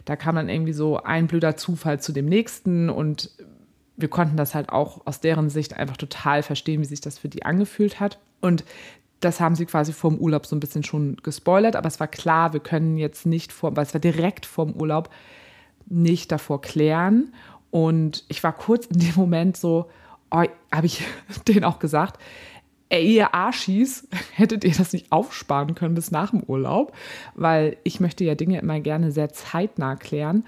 [0.05, 3.31] da kam dann irgendwie so ein blöder Zufall zu dem nächsten und
[3.95, 7.29] wir konnten das halt auch aus deren Sicht einfach total verstehen, wie sich das für
[7.29, 8.19] die angefühlt hat.
[8.41, 8.63] Und
[9.19, 12.07] das haben sie quasi vor dem Urlaub so ein bisschen schon gespoilert, aber es war
[12.07, 15.09] klar, wir können jetzt nicht vor, weil es war direkt vor dem Urlaub,
[15.87, 17.33] nicht davor klären.
[17.71, 19.89] Und ich war kurz in dem Moment so,
[20.31, 21.05] oh, habe ich
[21.47, 22.19] denen auch gesagt,
[22.91, 26.93] ihr Arschis, hättet ihr das nicht aufsparen können bis nach dem Urlaub?
[27.35, 30.45] Weil ich möchte ja Dinge immer gerne sehr zeitnah klären.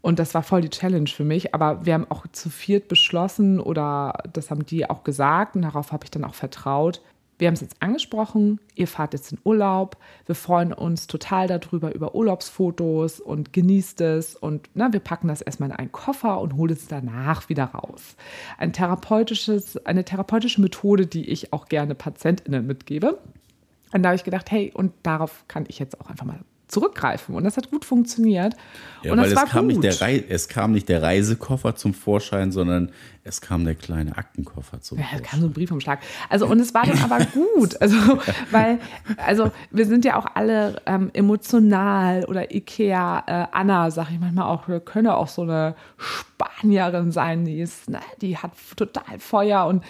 [0.00, 1.54] Und das war voll die Challenge für mich.
[1.54, 5.92] Aber wir haben auch zu viert beschlossen oder das haben die auch gesagt und darauf
[5.92, 7.00] habe ich dann auch vertraut
[7.38, 9.96] wir haben es jetzt angesprochen, ihr fahrt jetzt in Urlaub.
[10.26, 14.34] Wir freuen uns total darüber, über Urlaubsfotos und genießt es.
[14.34, 18.16] Und na, wir packen das erstmal in einen Koffer und holen es danach wieder raus.
[18.58, 23.18] Ein therapeutisches, eine therapeutische Methode, die ich auch gerne PatientInnen mitgebe.
[23.92, 27.34] Und da habe ich gedacht, hey, und darauf kann ich jetzt auch einfach mal zurückgreifen.
[27.34, 28.54] Und das hat gut funktioniert.
[29.02, 29.82] Ja, und weil das es war kam, gut.
[29.82, 32.92] nicht der es kam nicht der Reisekoffer zum Vorschein, sondern
[33.24, 35.40] es kam der kleine Aktenkoffer zum Ja, da kam Vorschein.
[35.40, 36.00] so ein Briefumschlag.
[36.28, 37.80] Also, und es war dann aber gut.
[37.80, 37.96] Also,
[38.50, 38.78] weil,
[39.16, 44.46] also, wir sind ja auch alle ähm, emotional oder Ikea, äh, Anna, sag ich manchmal
[44.46, 49.18] auch, wir können ja auch so eine Spanierin sein, die ist, ne, die hat total
[49.18, 49.84] Feuer und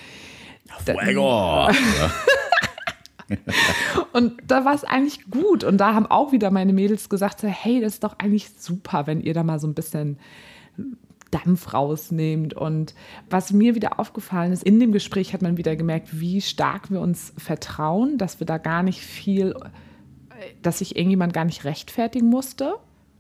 [0.85, 1.69] Fuego!
[4.13, 5.65] Und da war es eigentlich gut.
[5.65, 9.21] Und da haben auch wieder meine Mädels gesagt, hey, das ist doch eigentlich super, wenn
[9.21, 10.19] ihr da mal so ein bisschen
[11.31, 12.55] Dampf rausnehmt.
[12.55, 12.95] Und
[13.29, 17.01] was mir wieder aufgefallen ist, in dem Gespräch hat man wieder gemerkt, wie stark wir
[17.01, 19.55] uns vertrauen, dass wir da gar nicht viel,
[20.63, 22.75] dass sich irgendjemand gar nicht rechtfertigen musste.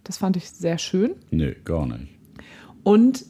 [0.04, 1.16] Das fand ich sehr schön.
[1.30, 2.18] Nö, gar nicht.
[2.82, 3.26] Und,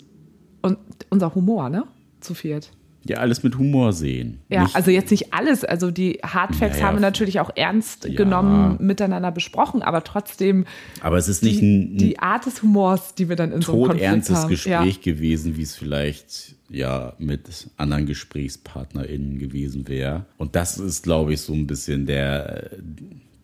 [0.62, 0.78] und
[1.10, 1.84] unser Humor, ne?
[2.20, 2.70] Zu viert.
[3.04, 4.38] Ja, alles mit Humor sehen.
[4.48, 5.64] Ja, Nicht- also jetzt nicht alles.
[5.64, 8.14] Also die Hardfacts Naja, haben wir natürlich auch ernst ja.
[8.14, 10.64] genommen, miteinander besprochen, aber trotzdem
[11.00, 13.62] aber es ist nicht die, ein, ein die Art des Humors, die wir dann in
[13.62, 14.48] so einem Konflikt todernstes haben.
[14.50, 20.26] Gespräch gewesen, wie es vielleicht ja mit anderen GesprächspartnerInnen gewesen wäre.
[20.36, 22.70] Und das ist, glaube ich, so ein bisschen der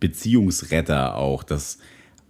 [0.01, 1.79] Beziehungsretter auch, dass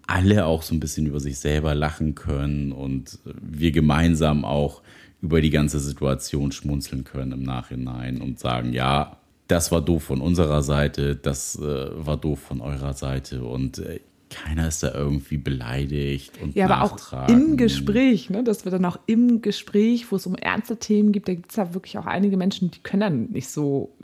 [0.07, 4.83] alle auch so ein bisschen über sich selber lachen können und wir gemeinsam auch
[5.25, 9.17] über die ganze Situation schmunzeln können im Nachhinein und sagen, ja,
[9.49, 14.01] das war doof von unserer Seite, das äh, war doof von eurer Seite und äh,
[14.29, 18.45] keiner ist da irgendwie beleidigt und Ja, aber auch im Gespräch, ne?
[18.45, 21.57] dass wir dann auch im Gespräch, wo es um ernste Themen gibt, da gibt es
[21.57, 23.97] ja wirklich auch einige Menschen, die können dann nicht so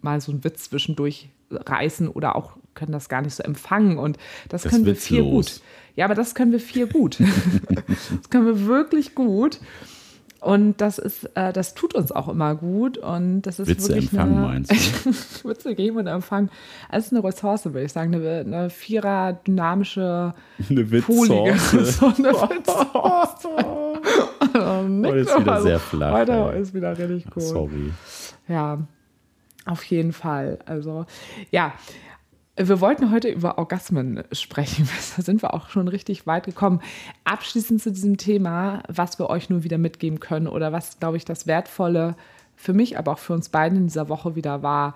[0.00, 3.98] mal so einen Witz zwischendurch reißen oder auch können das gar nicht so empfangen.
[3.98, 5.60] Und das, Das können wir viel gut.
[5.96, 7.20] Ja, aber das können wir viel gut.
[7.68, 9.60] das können wir wirklich gut.
[10.44, 12.98] Und das ist, äh, das tut uns auch immer gut.
[12.98, 14.70] Und das ist Witze wirklich empfangen, eine, meinst
[15.42, 15.48] du?
[15.48, 16.50] Witze geben und empfangen.
[16.90, 18.14] Das ist eine Ressource, würde ich sagen.
[18.14, 20.34] Eine, eine vierer dynamische
[20.68, 21.84] Eine Witzsorte.
[21.86, 23.48] so eine Witzsorte.
[24.52, 26.60] Heute ist wieder sehr flach, Heute ey.
[26.60, 27.42] ist wieder richtig cool.
[27.42, 27.92] Sorry.
[28.46, 28.86] Ja,
[29.64, 30.58] auf jeden Fall.
[30.66, 31.06] Also,
[31.52, 31.72] ja.
[32.56, 34.88] Wir wollten heute über Orgasmen sprechen.
[35.16, 36.80] Da sind wir auch schon richtig weit gekommen.
[37.24, 41.24] Abschließend zu diesem Thema, was wir euch nur wieder mitgeben können oder was, glaube ich,
[41.24, 42.14] das Wertvolle
[42.54, 44.94] für mich, aber auch für uns beiden in dieser Woche wieder war.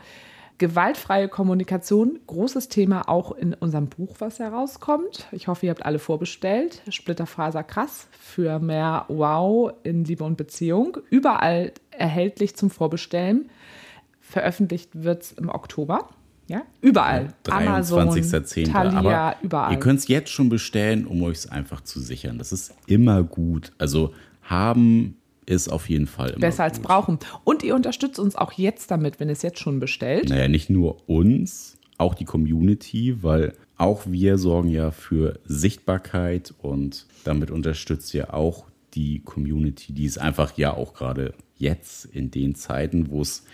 [0.58, 5.26] Gewaltfreie Kommunikation, großes Thema auch in unserem Buch, was herauskommt.
[5.32, 6.82] Ich hoffe, ihr habt alle vorbestellt.
[6.88, 10.98] Splitterfaser krass für mehr Wow in Liebe und Beziehung.
[11.10, 13.50] Überall erhältlich zum Vorbestellen.
[14.20, 16.08] Veröffentlicht wird es im Oktober.
[16.48, 17.34] Ja, überall.
[17.50, 18.72] Amazon, 23.10.
[18.72, 19.72] Thalia, Aber überall.
[19.72, 22.38] ihr könnt es jetzt schon bestellen, um euch es einfach zu sichern.
[22.38, 23.72] Das ist immer gut.
[23.78, 26.86] Also haben ist auf jeden Fall immer Besser als gut.
[26.86, 27.18] brauchen.
[27.44, 30.28] Und ihr unterstützt uns auch jetzt damit, wenn ihr es jetzt schon bestellt.
[30.30, 37.06] Naja, nicht nur uns, auch die Community, weil auch wir sorgen ja für Sichtbarkeit und
[37.24, 42.54] damit unterstützt ihr auch die Community, die es einfach ja auch gerade jetzt in den
[42.54, 43.44] Zeiten, wo es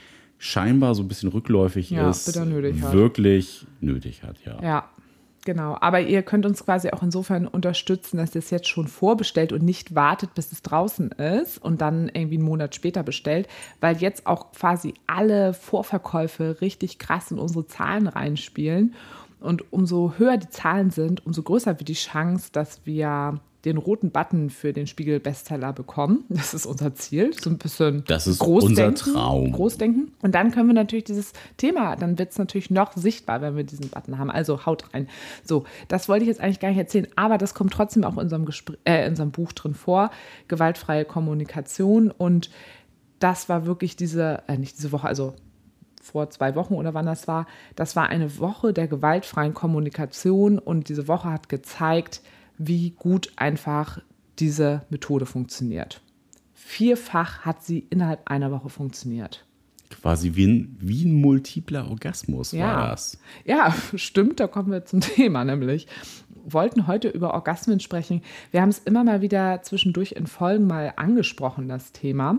[0.44, 2.92] scheinbar so ein bisschen rückläufig Ja, ist, nötig hat.
[2.92, 4.62] wirklich nötig hat, ja.
[4.62, 4.88] Ja,
[5.46, 5.78] genau.
[5.80, 9.62] Aber ihr könnt uns quasi auch insofern unterstützen, dass ihr es jetzt schon vorbestellt und
[9.62, 13.48] nicht wartet, bis es draußen ist und dann irgendwie einen Monat später bestellt,
[13.80, 18.94] weil jetzt auch quasi alle Vorverkäufe richtig krass in unsere Zahlen reinspielen.
[19.40, 24.10] Und umso höher die Zahlen sind, umso größer wird die Chance, dass wir den roten
[24.10, 26.24] Button für den Spiegel Bestseller bekommen.
[26.44, 27.32] Das ist unser Ziel.
[27.40, 29.52] So ein bisschen Das ist Großdenken, unser Traum.
[29.52, 30.12] Großdenken.
[30.20, 33.64] Und dann können wir natürlich dieses Thema, dann wird es natürlich noch sichtbar, wenn wir
[33.64, 34.30] diesen Button haben.
[34.30, 35.08] Also haut rein.
[35.42, 38.18] So, das wollte ich jetzt eigentlich gar nicht erzählen, aber das kommt trotzdem auch in
[38.18, 40.10] unserem, Gespr äh, in unserem Buch drin vor.
[40.48, 42.10] Gewaltfreie Kommunikation.
[42.10, 42.50] Und
[43.20, 45.34] das war wirklich diese, äh, nicht diese Woche, also
[46.02, 47.46] vor zwei Wochen oder wann das war.
[47.74, 52.20] Das war eine Woche der gewaltfreien Kommunikation und diese Woche hat gezeigt,
[52.58, 54.00] wie gut einfach
[54.38, 56.00] diese Methode funktioniert.
[56.54, 59.44] Vierfach hat sie innerhalb einer Woche funktioniert.
[59.90, 62.66] Quasi wie ein, wie ein multipler Orgasmus Ja.
[62.76, 63.18] war das.
[63.44, 65.86] Ja, stimmt, da kommen wir zum Thema nämlich.
[66.46, 68.22] Wollten heute über Orgasmen sprechen.
[68.50, 72.38] Wir haben es immer mal wieder zwischendurch in Folgen mal angesprochen, das Thema,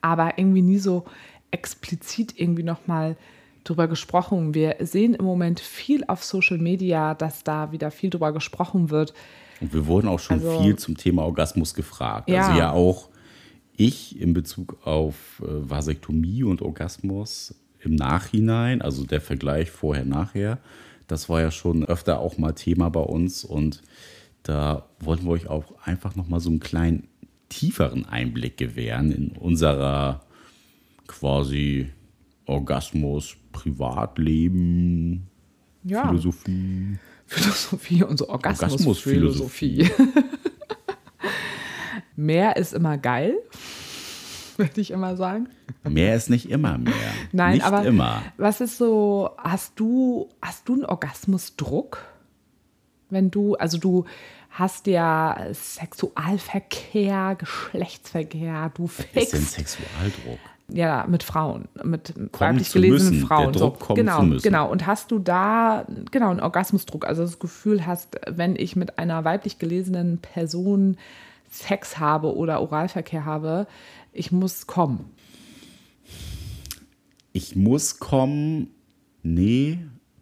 [0.00, 1.04] aber irgendwie nie so
[1.50, 3.16] explizit irgendwie nochmal
[3.64, 4.54] drüber gesprochen.
[4.54, 9.14] Wir sehen im Moment viel auf Social Media, dass da wieder viel drüber gesprochen wird.
[9.60, 12.28] Und wir wurden auch schon Also- viel zum Thema Orgasmus gefragt.
[12.28, 12.46] Ja.
[12.48, 13.08] Also ja auch
[13.76, 20.58] ich in Bezug auf äh, Vasektomie und Orgasmus im Nachhinein, also der Vergleich vorher, nachher,
[21.08, 23.82] das war ja schon öfter auch mal Thema bei uns und
[24.44, 27.08] da wollten wir euch auch einfach nochmal so einen kleinen
[27.48, 30.22] tieferen Einblick gewähren in unserer
[31.06, 31.90] quasi
[32.46, 35.28] Orgasmus, Privatleben,
[35.84, 36.08] Ja.
[36.08, 36.98] Philosophie.
[37.26, 39.82] Philosophie und so Orgasmusphilosophie.
[39.84, 39.90] Orgasmusphilosophie.
[42.16, 43.34] Mehr ist immer geil,
[44.56, 45.48] würde ich immer sagen.
[45.84, 46.92] Mehr ist nicht immer mehr.
[47.32, 48.22] Nein, nicht aber immer.
[48.36, 51.98] was ist so, hast du, hast du einen Orgasmusdruck?
[53.10, 54.04] Wenn du, also du
[54.50, 58.84] hast ja Sexualverkehr, Geschlechtsverkehr, du
[59.14, 60.38] Ist denn Sexualdruck?
[60.74, 63.26] Ja, mit Frauen, mit weiblich zu gelesenen müssen.
[63.26, 63.52] Frauen.
[63.52, 64.42] Der Druck kommen genau, zu müssen.
[64.42, 64.70] genau.
[64.70, 69.24] Und hast du da genau einen Orgasmusdruck, also das Gefühl hast, wenn ich mit einer
[69.24, 70.96] weiblich gelesenen Person
[71.50, 73.66] Sex habe oder Oralverkehr habe,
[74.12, 75.04] ich muss kommen.
[77.32, 78.68] Ich muss kommen.
[79.22, 79.78] Nee,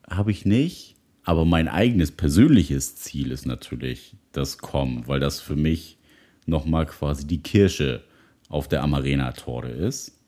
[0.08, 0.96] habe ich nicht.
[1.24, 5.98] Aber mein eigenes persönliches Ziel ist natürlich das Kommen, weil das für mich
[6.46, 8.02] nochmal quasi die Kirsche
[8.48, 10.19] auf der Amarena-Torte ist.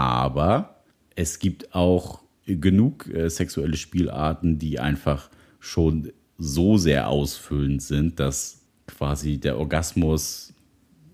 [0.00, 0.76] Aber
[1.14, 8.62] es gibt auch genug äh, sexuelle Spielarten, die einfach schon so sehr ausfüllend sind, dass
[8.86, 10.54] quasi der Orgasmus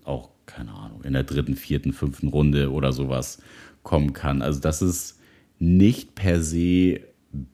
[0.05, 3.39] auch, keine Ahnung, in der dritten, vierten, fünften Runde oder sowas
[3.83, 4.41] kommen kann.
[4.41, 5.19] Also das ist
[5.59, 7.01] nicht per se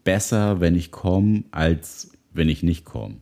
[0.03, 3.15] besser, wenn ich komme, als wenn ich nicht komme.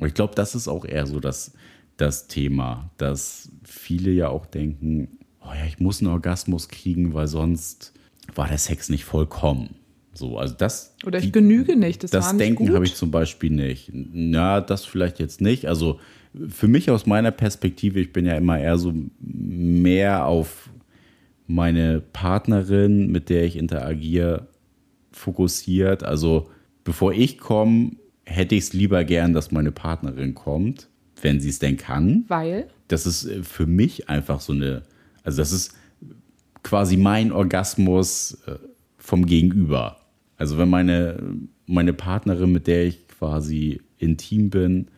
[0.00, 1.52] Und ich glaube, das ist auch eher so das,
[1.96, 7.26] das Thema, dass viele ja auch denken, oh ja, ich muss einen Orgasmus kriegen, weil
[7.26, 7.92] sonst
[8.34, 9.76] war der Sex nicht vollkommen.
[10.12, 10.94] So, also das.
[11.06, 12.02] Oder ich die- genüge nicht.
[12.02, 13.90] Das, das nicht Denken habe ich zum Beispiel nicht.
[13.92, 15.66] Na, das vielleicht jetzt nicht.
[15.66, 16.00] Also
[16.48, 20.70] für mich aus meiner Perspektive, ich bin ja immer eher so mehr auf
[21.46, 24.48] meine Partnerin, mit der ich interagiere,
[25.12, 26.02] fokussiert.
[26.04, 26.50] Also
[26.84, 27.92] bevor ich komme,
[28.24, 30.88] hätte ich es lieber gern, dass meine Partnerin kommt,
[31.22, 34.82] wenn sie es denn kann Weil, das ist äh, für mich einfach so eine,
[35.24, 35.74] also das ist
[36.62, 38.56] quasi mein Orgasmus äh,
[38.98, 39.96] vom Gegenüber.
[40.36, 41.22] Also wenn meine,
[41.66, 44.88] meine Partnerin, mit der ich quasi intim bin,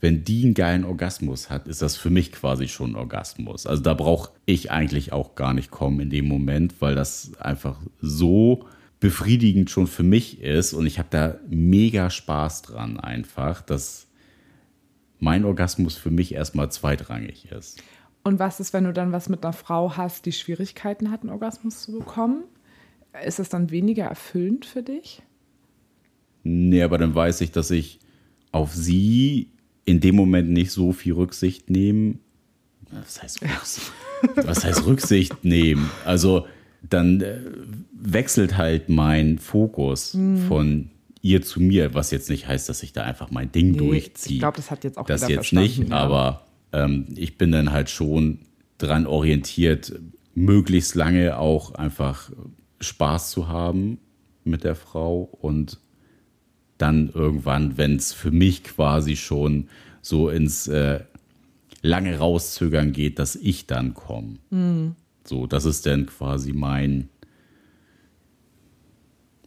[0.00, 3.66] wenn die einen geilen Orgasmus hat, ist das für mich quasi schon ein Orgasmus.
[3.66, 7.78] Also da brauche ich eigentlich auch gar nicht kommen in dem Moment, weil das einfach
[8.00, 8.66] so
[8.98, 14.06] befriedigend schon für mich ist und ich habe da mega Spaß dran einfach, dass
[15.18, 17.82] mein Orgasmus für mich erstmal zweitrangig ist.
[18.22, 21.30] Und was ist, wenn du dann was mit einer Frau hast, die Schwierigkeiten hat, einen
[21.30, 22.44] Orgasmus zu bekommen?
[23.24, 25.22] Ist das dann weniger erfüllend für dich?
[26.42, 27.98] Nee, aber dann weiß ich, dass ich
[28.52, 29.48] auf sie
[29.84, 32.16] in dem Moment nicht so viel Rücksicht nehme.
[32.90, 33.92] Was heißt, Rücksicht?
[34.36, 35.90] Was heißt Rücksicht nehmen?
[36.04, 36.46] Also
[36.82, 37.38] dann äh,
[37.92, 40.16] wechselt halt mein Fokus
[40.48, 40.90] von
[41.22, 44.34] ihr zu mir, was jetzt nicht heißt, dass ich da einfach mein Ding durchziehe.
[44.34, 45.64] Ich glaube, das hat jetzt auch das jetzt verstanden.
[45.64, 45.96] nicht, ja.
[45.96, 48.40] aber ähm, ich bin dann halt schon
[48.78, 49.92] dran orientiert,
[50.34, 52.30] möglichst lange auch einfach
[52.80, 53.98] Spaß zu haben
[54.44, 55.78] mit der Frau und
[56.78, 59.68] dann irgendwann, wenn es für mich quasi schon
[60.00, 61.00] so ins äh,
[61.82, 64.38] lange rauszögern geht, dass ich dann komme.
[65.24, 67.08] So, das ist dann quasi mein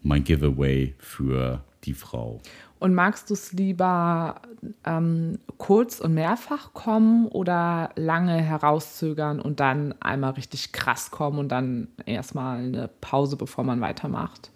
[0.04, 2.42] mein Giveaway für die Frau.
[2.80, 4.42] Und magst du es lieber
[4.86, 11.50] ähm, kurz und mehrfach kommen oder lange herauszögern und dann einmal richtig krass kommen und
[11.50, 14.52] dann erstmal eine Pause, bevor man weitermacht?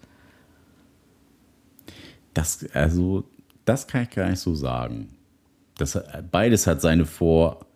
[2.34, 3.24] Das, also,
[3.64, 5.16] das kann ich gar nicht so sagen.
[5.76, 5.98] Das,
[6.30, 7.66] beides hat seine Vor-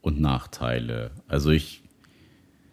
[0.00, 1.10] und Nachteile.
[1.26, 1.82] Also ich,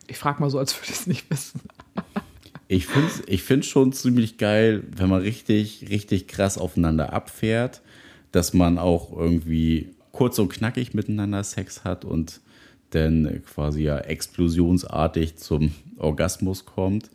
[0.07, 1.61] Ich frage mal so, als würde ich es nicht wissen.
[2.67, 7.81] ich finde es ich find's schon ziemlich geil, wenn man richtig, richtig krass aufeinander abfährt,
[8.35, 12.41] dass man auch irgendwie kurz und knackig miteinander Sex hat und
[12.89, 17.11] dann quasi ja explosionsartig zum Orgasmus kommt.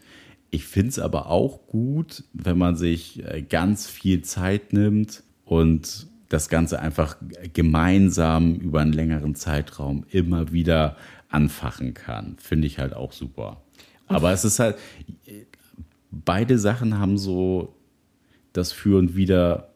[0.48, 6.06] Ich finde es aber auch gut, wenn man sich äh, ganz viel Zeit nimmt und
[6.30, 7.16] das Ganze einfach
[7.52, 10.96] gemeinsam über einen längeren Zeitraum immer wieder
[11.28, 12.37] anfachen kann.
[12.38, 13.61] Finde ich halt auch super.
[14.06, 14.76] Aber es ist halt,
[16.11, 17.74] beide Sachen haben so
[18.54, 19.69] das Für und Wider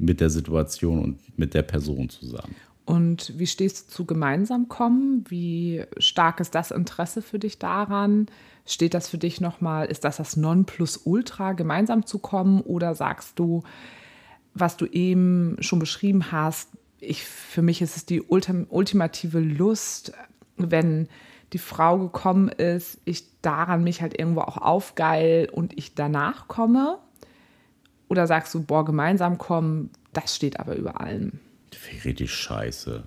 [0.00, 2.54] mit der Situation und mit der Person zusammen.
[2.84, 5.24] Und wie stehst du zu gemeinsam kommen?
[5.28, 8.26] Wie stark ist das Interesse für dich daran?
[8.66, 12.62] Steht das für dich nochmal, ist das das Nonplusultra, gemeinsam zu kommen?
[12.62, 13.62] Oder sagst du,
[14.54, 20.12] was du eben schon beschrieben hast, ich, für mich ist es die ultim ultimative Lust,
[20.56, 21.08] wenn
[21.52, 26.98] die Frau gekommen ist, ich daran mich halt irgendwo auch aufgeil und ich danach komme?
[28.10, 31.32] Oder sagst du, boah, gemeinsam kommen, das steht aber über allem?
[31.72, 33.04] Ich richtig scheiße.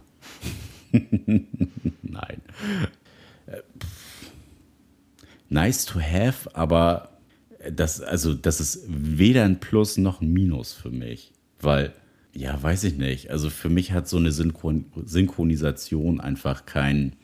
[0.91, 2.41] Nein.
[3.45, 3.61] Äh.
[5.49, 7.09] Nice to have, aber
[7.69, 11.33] das, also, das ist weder ein Plus noch ein Minus für mich.
[11.59, 11.93] Weil
[12.33, 13.29] Ja, weiß ich nicht.
[13.29, 17.15] Also für mich hat so eine Synchron Synchronisation einfach keinen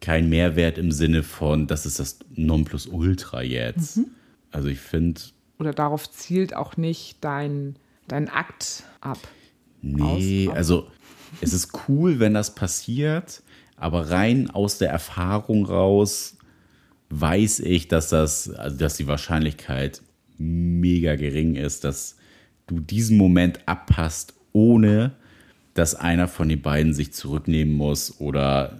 [0.00, 3.96] kein Mehrwert im Sinne von, das ist das Nonplusultra jetzt.
[3.96, 4.06] Mhm.
[4.50, 5.20] Also ich finde.
[5.58, 9.18] Oder darauf zielt auch nicht dein, dein Akt ab.
[9.82, 10.86] Nee, aus, also
[11.40, 13.42] es ist cool, wenn das passiert,
[13.76, 16.36] aber rein aus der Erfahrung raus
[17.10, 20.02] weiß ich, dass das, also dass die Wahrscheinlichkeit
[20.36, 22.16] mega gering ist, dass
[22.66, 25.12] du diesen Moment abpasst, ohne
[25.74, 28.78] dass einer von den beiden sich zurücknehmen muss oder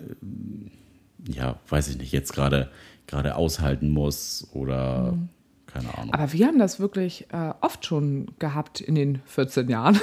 [1.27, 2.71] ja, weiß ich nicht, jetzt gerade
[3.07, 5.29] gerade aushalten muss oder mhm.
[5.73, 6.13] Keine Ahnung.
[6.13, 9.99] Aber wir haben das wirklich äh, oft schon gehabt in den 14 Jahren,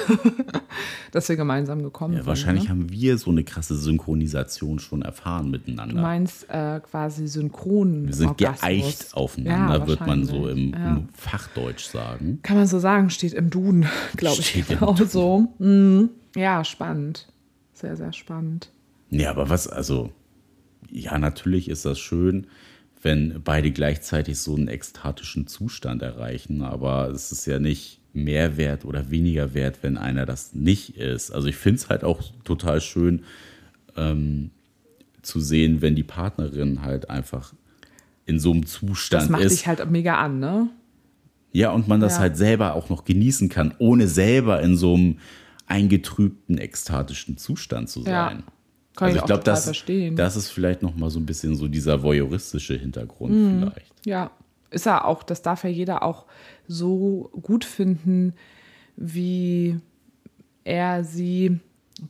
[1.12, 2.28] dass wir gemeinsam gekommen ja, sind.
[2.28, 2.70] Wahrscheinlich ne?
[2.70, 5.94] haben wir so eine krasse Synchronisation schon erfahren miteinander.
[5.94, 8.06] Du meinst äh, quasi synchron.
[8.06, 8.60] Wir sind Orgasmus.
[8.60, 10.96] geeicht aufeinander, ja, wird man so im, ja.
[10.96, 12.40] im, Fachdeutsch sagen.
[12.42, 13.86] Kann man so sagen, steht im Duden,
[14.16, 14.66] glaube ich.
[14.66, 15.52] Genau so.
[15.58, 16.10] Mhm.
[16.34, 17.28] Ja, spannend.
[17.72, 18.70] Sehr, sehr spannend.
[19.10, 20.10] Ja, aber was, also
[20.90, 22.46] ja, natürlich ist das schön,
[23.06, 28.84] wenn beide gleichzeitig so einen ekstatischen Zustand erreichen, aber es ist ja nicht mehr wert
[28.84, 31.30] oder weniger wert, wenn einer das nicht ist.
[31.30, 33.22] Also ich finde es halt auch total schön
[33.96, 34.50] ähm,
[35.22, 37.54] zu sehen, wenn die Partnerin halt einfach
[38.24, 39.28] in so einem Zustand ist.
[39.28, 39.52] Das macht ist.
[39.52, 40.68] dich halt mega an, ne?
[41.52, 42.22] Ja, und man das ja.
[42.22, 45.18] halt selber auch noch genießen kann, ohne selber in so einem
[45.66, 48.12] eingetrübten, ekstatischen Zustand zu sein.
[48.12, 48.52] Ja.
[48.96, 49.70] Kann also ich, ich glaube, das,
[50.14, 53.58] das ist vielleicht noch mal so ein bisschen so dieser voyeuristische Hintergrund mhm.
[53.60, 53.92] vielleicht.
[54.06, 54.30] Ja,
[54.70, 56.24] ist ja auch, das darf ja jeder auch
[56.66, 58.34] so gut finden,
[58.96, 59.78] wie
[60.64, 61.60] er, sie,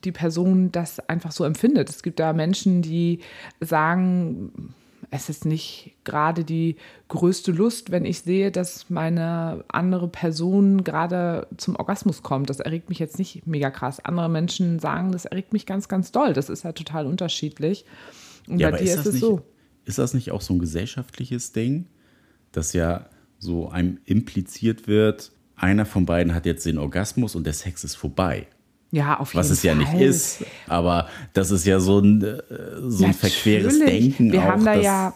[0.03, 1.89] die Person das einfach so empfindet.
[1.89, 3.19] Es gibt da Menschen, die
[3.59, 4.73] sagen,
[5.09, 6.75] es ist nicht gerade die
[7.07, 12.49] größte Lust, wenn ich sehe, dass meine andere Person gerade zum Orgasmus kommt.
[12.49, 14.03] Das erregt mich jetzt nicht mega krass.
[14.03, 16.33] Andere Menschen sagen, das erregt mich ganz, ganz doll.
[16.33, 17.85] Das ist halt total unterschiedlich.
[18.47, 19.41] Und ja, bei dir ist, ist es nicht, so.
[19.85, 21.85] Ist das nicht auch so ein gesellschaftliches Ding,
[22.51, 23.05] dass ja
[23.39, 27.95] so einem impliziert wird, einer von beiden hat jetzt den Orgasmus und der Sex ist
[27.95, 28.47] vorbei?
[28.91, 29.69] Ja, auf jeden Was es Fall.
[29.69, 30.45] ja nicht ist.
[30.67, 32.41] Aber das ist ja so ein, äh,
[32.87, 35.13] so ein verqueres Denken Wir auch, haben da dass, ja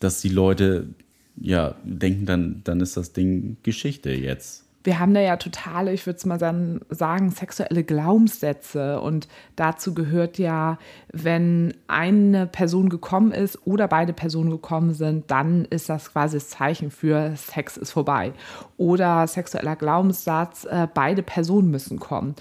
[0.00, 0.88] dass die Leute
[1.36, 4.64] ja denken, dann, dann ist das Ding Geschichte jetzt.
[4.84, 9.00] Wir haben da ja totale, ich würde es mal sagen, sexuelle Glaubenssätze.
[9.00, 10.78] Und dazu gehört ja,
[11.12, 16.48] wenn eine Person gekommen ist oder beide Personen gekommen sind, dann ist das quasi das
[16.48, 18.32] Zeichen für Sex ist vorbei.
[18.76, 22.34] Oder sexueller Glaubenssatz, äh, beide Personen müssen kommen.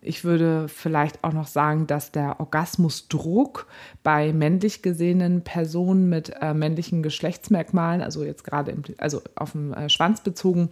[0.00, 3.66] Ich würde vielleicht auch noch sagen, dass der Orgasmusdruck
[4.04, 9.72] bei männlich gesehenen Personen mit äh, männlichen Geschlechtsmerkmalen, also jetzt gerade im, also auf den
[9.74, 10.70] äh, Schwanz bezogen,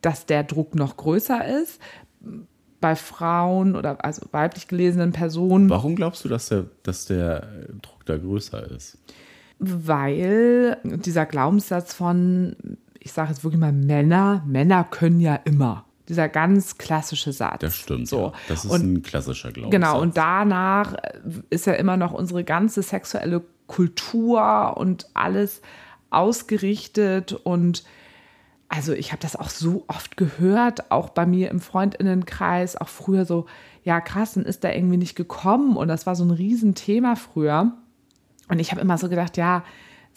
[0.00, 1.80] dass der Druck noch größer ist.
[2.80, 5.68] Bei Frauen oder also weiblich gelesenen Personen.
[5.68, 7.48] Warum glaubst du, dass der, dass der
[7.82, 8.98] Druck da größer ist?
[9.58, 12.54] Weil dieser Glaubenssatz von,
[13.00, 17.60] ich sage jetzt wirklich mal Männer, Männer können ja immer dieser ganz klassische Satz.
[17.60, 18.08] Das stimmt.
[18.08, 18.18] So.
[18.18, 18.32] Ja.
[18.48, 19.72] Das ist und, ein klassischer Glaubenssatz.
[19.72, 20.94] Genau, und danach
[21.50, 25.60] ist ja immer noch unsere ganze sexuelle Kultur und alles
[26.10, 27.84] ausgerichtet und
[28.70, 33.24] also ich habe das auch so oft gehört, auch bei mir im Freundinnenkreis, auch früher
[33.24, 33.46] so,
[33.82, 37.72] ja krass, dann ist da irgendwie nicht gekommen und das war so ein Riesenthema früher.
[38.48, 39.64] Und ich habe immer so gedacht, ja,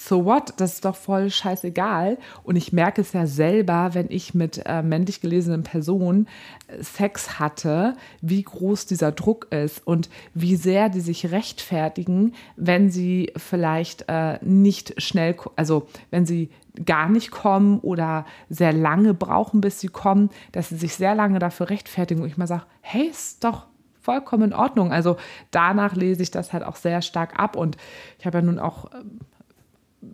[0.08, 2.18] so what, das ist doch voll scheißegal.
[2.44, 6.28] Und ich merke es ja selber, wenn ich mit äh, männlich gelesenen Personen
[6.68, 12.90] äh, Sex hatte, wie groß dieser Druck ist und wie sehr die sich rechtfertigen, wenn
[12.90, 16.50] sie vielleicht äh, nicht schnell, also wenn sie
[16.84, 21.38] gar nicht kommen oder sehr lange brauchen, bis sie kommen, dass sie sich sehr lange
[21.38, 22.22] dafür rechtfertigen.
[22.22, 23.68] Und ich mal sage, hey, ist doch
[24.00, 24.92] vollkommen in Ordnung.
[24.92, 25.18] Also
[25.52, 27.56] danach lese ich das halt auch sehr stark ab.
[27.56, 27.78] Und
[28.18, 29.20] ich habe ja nun auch ähm,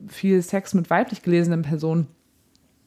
[0.07, 2.07] viel Sex mit weiblich gelesenen Personen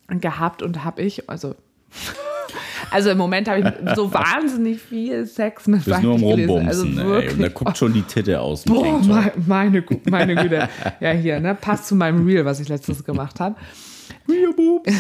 [0.09, 1.55] gehabt und habe ich, also
[2.91, 6.83] also im Moment habe ich so wahnsinnig viel Sex mit Bist nur am Rumbumsen, also
[6.85, 10.69] und da guckt schon die Titte aus Boah, meine, meine, meine Güte.
[11.01, 13.57] Ja, hier, ne, passt zu meinem Reel, was ich letztens gemacht habe.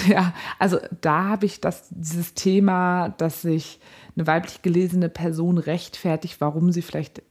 [0.08, 3.80] Ja, also da habe ich das, dieses Thema, dass sich
[4.16, 7.22] eine weiblich gelesene Person rechtfertigt, warum sie vielleicht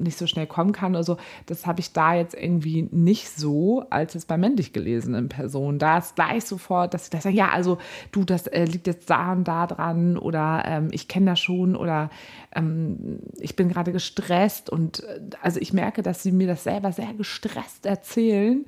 [0.00, 0.94] nicht so schnell kommen kann.
[0.94, 5.28] Oder so, das habe ich da jetzt irgendwie nicht so, als es bei männlich gelesenen
[5.28, 5.78] Personen.
[5.78, 7.78] Da ist gleich sofort, dass sie das sagen, ja, also
[8.12, 11.76] du, das äh, liegt jetzt da und da dran oder ähm, ich kenne das schon
[11.76, 12.10] oder
[12.54, 14.70] ähm, ich bin gerade gestresst.
[14.70, 18.64] Und äh, also ich merke, dass sie mir das selber sehr gestresst erzählen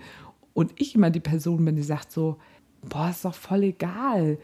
[0.55, 2.37] und ich immer die Person bin, die sagt so,
[2.83, 4.39] boah, ist doch voll egal.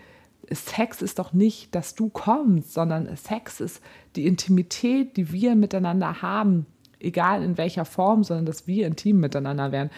[0.50, 3.82] Sex ist doch nicht, dass du kommst, sondern Sex ist
[4.16, 6.66] die Intimität, die wir miteinander haben,
[7.00, 9.90] egal in welcher Form, sondern dass wir intim miteinander werden.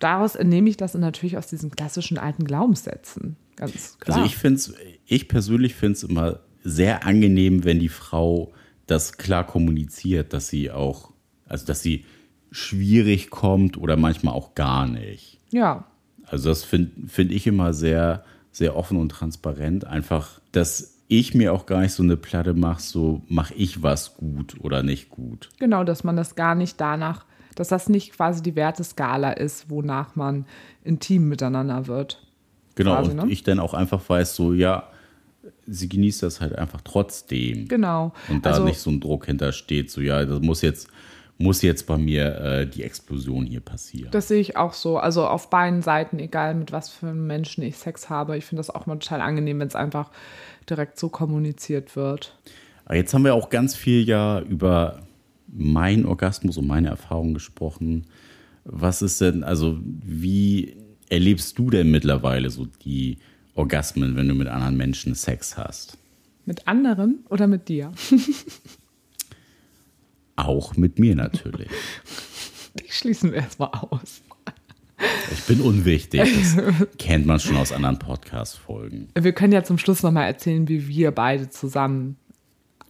[0.00, 3.36] Daraus entnehme ich das natürlich aus diesen klassischen alten Glaubenssätzen.
[3.56, 4.18] Ganz klar.
[4.18, 4.74] Also ich finde es,
[5.06, 8.52] ich persönlich finde es immer sehr angenehm, wenn die Frau
[8.86, 11.12] das klar kommuniziert, dass sie auch,
[11.46, 12.04] also dass sie
[12.50, 15.38] schwierig kommt oder manchmal auch gar nicht.
[15.50, 15.84] ja,
[16.24, 19.84] Also das finde find ich immer sehr, sehr offen und transparent.
[19.84, 24.16] Einfach, dass ich mir auch gar nicht so eine Platte mache, so mache ich was
[24.16, 25.48] gut oder nicht gut.
[25.58, 30.16] Genau, dass man das gar nicht danach, dass das nicht quasi die Werteskala ist, wonach
[30.16, 30.46] man
[30.84, 32.22] intim miteinander wird.
[32.74, 33.32] Genau, Quasi, und ne?
[33.32, 34.88] ich dann auch einfach weiß, so, ja,
[35.66, 37.68] sie genießt das halt einfach trotzdem.
[37.68, 38.12] Genau.
[38.28, 40.88] Und da also, nicht so ein Druck hintersteht, so, ja, das muss jetzt,
[41.38, 44.10] muss jetzt bei mir äh, die Explosion hier passieren.
[44.10, 44.98] Das sehe ich auch so.
[44.98, 48.36] Also auf beiden Seiten, egal mit was für einem Menschen ich Sex habe.
[48.36, 50.10] Ich finde das auch mal total angenehm, wenn es einfach
[50.68, 52.38] direkt so kommuniziert wird.
[52.84, 55.02] Aber jetzt haben wir auch ganz viel ja über
[55.48, 58.06] meinen Orgasmus und meine Erfahrungen gesprochen.
[58.64, 60.76] Was ist denn, also wie
[61.08, 63.18] erlebst du denn mittlerweile so die
[63.54, 65.98] Orgasmen, wenn du mit anderen Menschen Sex hast?
[66.44, 67.92] Mit anderen oder mit dir?
[70.36, 71.70] Auch mit mir natürlich.
[72.78, 74.20] Die schließen wir erstmal aus.
[75.32, 76.20] Ich bin unwichtig.
[76.56, 79.08] Das kennt man schon aus anderen Podcast-Folgen.
[79.18, 82.16] Wir können ja zum Schluss nochmal erzählen, wie wir beide zusammen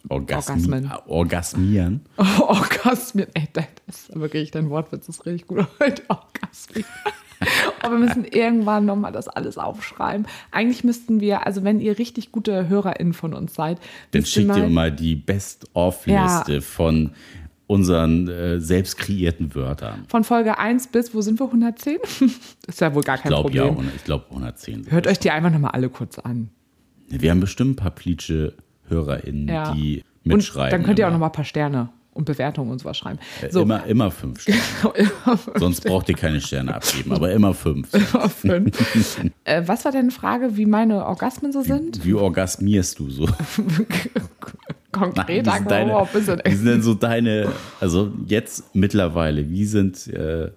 [0.08, 0.92] Orgasmi Orgasmen.
[1.06, 2.00] Orgasmieren.
[2.40, 3.26] Orgasmen.
[3.34, 6.02] Ey, das ist wirklich, dein Wortwitz ist richtig gut heute.
[6.08, 6.84] Orgasmen.
[7.82, 10.26] Aber wir müssen irgendwann nochmal das alles aufschreiben.
[10.52, 13.78] Eigentlich müssten wir, also wenn ihr richtig gute HörerInnen von uns seid,
[14.12, 16.60] Dann schickt ihr mal die Best-of-Liste Ja.
[16.60, 17.10] von
[17.66, 20.04] unseren äh, selbst kreierten Wörtern.
[20.08, 21.98] von Folge 1 bis, wo sind wir, 110?
[22.68, 23.78] ist ja wohl gar Ich kein glaube ja, Problem.
[23.78, 24.74] 100 ich glaube 110.
[24.84, 26.50] sind Hört euch die einfach nochmal alle kurz an.
[27.08, 28.54] Wir haben bestimmt ein paar plitsche
[28.88, 29.72] HörerInnen, Ja.
[29.74, 30.70] die Und mitschreiben.
[30.70, 31.14] dann könnt ihr auch immer.
[31.18, 33.18] nochmal ein paar Sterne und Bewertungen und sowas schreiben.
[33.42, 34.60] Äh, So, Immer, immer fünf Sterne.
[35.56, 37.92] Sonst braucht ihr keine Sterne abgeben, aber immer fünf.
[37.92, 39.20] immer fünf.
[39.44, 42.04] äh, was war deine Frage, wie meine Orgasmen so sind?
[42.04, 43.28] Wie orgasmierst du so?
[44.96, 46.42] Konkret, wie, sind sagen wir deine, bisschen.
[46.44, 50.50] wie sind denn so deine, also jetzt mittlerweile, wie sind äh,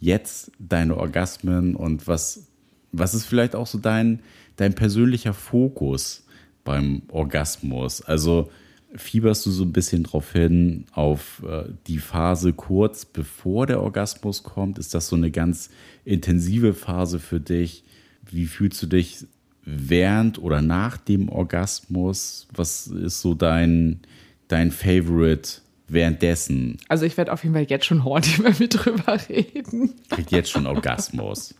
[0.00, 2.46] jetzt deine Orgasmen und was,
[2.92, 4.20] was ist vielleicht auch so dein,
[4.56, 6.24] dein persönlicher Fokus
[6.64, 8.02] beim Orgasmus?
[8.02, 8.50] Also
[8.94, 14.42] fieberst du so ein bisschen drauf hin, auf äh, die Phase kurz bevor der Orgasmus
[14.42, 14.78] kommt?
[14.78, 15.70] Ist das so eine ganz
[16.04, 17.84] intensive Phase für dich?
[18.30, 19.26] Wie fühlst du dich
[19.66, 22.48] während oder nach dem Orgasmus?
[22.54, 24.00] Was ist so dein,
[24.48, 26.78] dein Favorite währenddessen?
[26.88, 29.94] Also ich werde auf jeden Fall jetzt schon horny, wenn wir drüber reden.
[30.08, 31.54] Kriegt jetzt schon Orgasmus.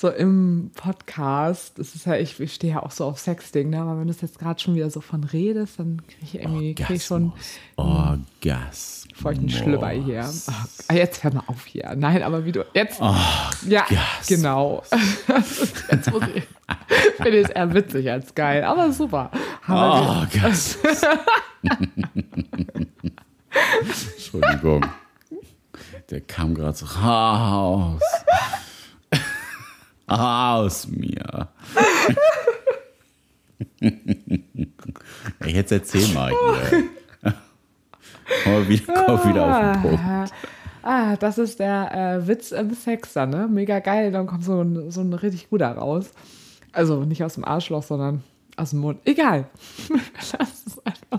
[0.00, 3.82] So im Podcast, das ist ja, ich, ich stehe ja auch so auf Sexting, ne?
[3.82, 6.96] aber wenn du jetzt gerade schon wieder so von redest, dann kriege ich irgendwie krieg
[6.96, 7.34] ich schon
[7.76, 9.06] Orgasmus.
[9.14, 10.26] feuchten Schlüpper hier.
[10.88, 11.94] Ah, jetzt hör mal auf hier.
[11.96, 12.98] Nein, aber wie du jetzt.
[13.68, 13.84] ja,
[14.26, 14.82] genau.
[15.90, 16.44] jetzt muss ich.
[17.18, 19.30] Finde ich es eher witzig als geil, aber super.
[19.64, 21.02] Haben Orgasmus.
[24.16, 24.86] Entschuldigung.
[26.08, 28.00] Der kam gerade so raus.
[30.10, 31.48] Aus mir.
[33.80, 36.84] Ey, Jetzt erzähl mal hier.
[38.42, 40.32] Komm mal wieder, komm wieder auf den Punkt.
[40.82, 43.46] Ah, das ist der äh, Witz im Sex dann, ne?
[43.48, 46.10] Mega geil, dann kommt so ein, so ein richtig guter raus.
[46.72, 48.24] Also nicht aus dem Arschloch, sondern
[48.56, 48.98] aus dem Mund.
[49.04, 49.46] Egal.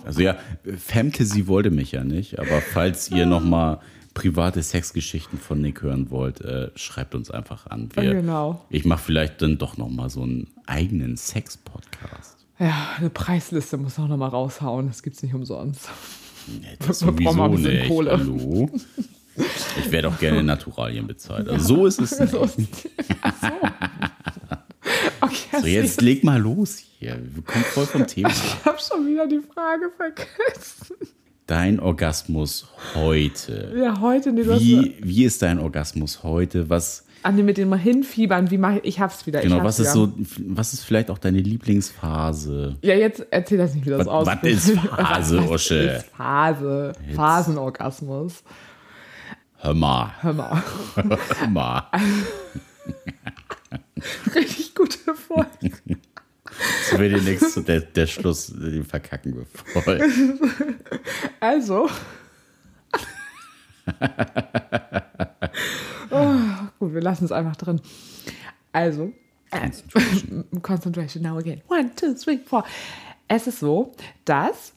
[0.03, 0.37] Also ja,
[1.19, 3.81] sie wollte mich ja nicht, aber falls ihr noch mal
[4.13, 7.89] private Sexgeschichten von Nick hören wollt, äh, schreibt uns einfach an.
[7.95, 8.65] Wir, Genau.
[8.69, 12.37] Ich mache vielleicht dann doch noch mal so einen eigenen Sex-Podcast.
[12.59, 14.87] Ja, eine Preisliste muss auch noch mal raushauen.
[14.87, 15.89] Das gibt's nicht umsonst.
[16.47, 17.87] Nee, das sowieso nicht.
[17.87, 18.11] Kohle.
[18.11, 18.69] Hallo?
[19.79, 21.47] Ich werde auch gerne in Naturalien bezahlt.
[21.47, 22.31] Also so ist es nicht.
[22.31, 22.59] So ist-
[23.21, 23.47] Ach so.
[25.21, 27.17] Okay, So, jetzt leg mal los hier.
[27.33, 28.29] Wir kommen voll vom Thema.
[28.29, 30.95] ich habe schon wieder die Frage vergessen.
[31.47, 33.73] Dein Orgasmus heute.
[33.77, 36.69] Ja, heute, nee, Wie, wie ist dein Orgasmus heute?
[36.69, 39.41] Was, an dem mit dem hinfiebern, wie mache ich, ich hab's wieder.
[39.41, 40.07] genau, was ist wieder.
[40.07, 40.13] so,
[40.47, 42.77] was ist vielleicht auch deine Lieblingsphase?
[42.81, 44.43] Ja, jetzt erzähl das nicht, wie das Was- aussieht.
[44.43, 45.75] was ist Phase, Was Usche?
[45.75, 46.93] ist Phase?
[47.15, 48.43] Phasenorgasmus.
[49.57, 50.63] Hör mal, Hör mal.
[50.95, 51.83] hör mal.
[54.33, 55.75] Richtig gute Folge.
[56.89, 59.45] Das wird dir nichts, der, der Schluss, den verkacken wir
[59.81, 59.99] voll.
[61.39, 61.89] Also.
[66.11, 66.35] oh,
[66.79, 67.81] gut, wir lassen es einfach drin.
[68.71, 69.11] Also,
[69.51, 70.45] Concentration.
[70.61, 71.61] Concentration now again.
[71.67, 72.63] One, two, three, four.
[73.27, 73.93] Es ist so,
[74.25, 74.73] dass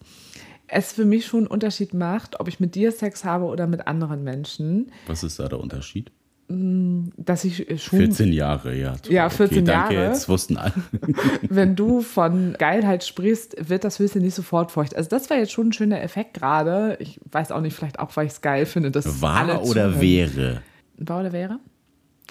[0.66, 3.86] es für mich schon einen Unterschied macht, ob ich mit dir Sex habe oder mit
[3.86, 6.10] anderen Menschen, Was ist da der Unterschied?
[6.48, 8.94] Dass ich schon 14 Jahre, ja.
[9.08, 10.08] Ja, 14 danke, Jahre.
[10.08, 10.74] jetzt wussten alle.
[11.42, 14.94] wenn du von Geilheit sprichst, wird das Höschen nicht sofort feucht.
[14.94, 16.96] Also das war jetzt schon ein schöner Effekt gerade.
[17.00, 20.00] Ich weiß auch nicht, vielleicht auch, weil ich es geil finde, dass War oder zuhören.
[20.00, 20.62] wäre
[20.98, 21.60] War oder wäre?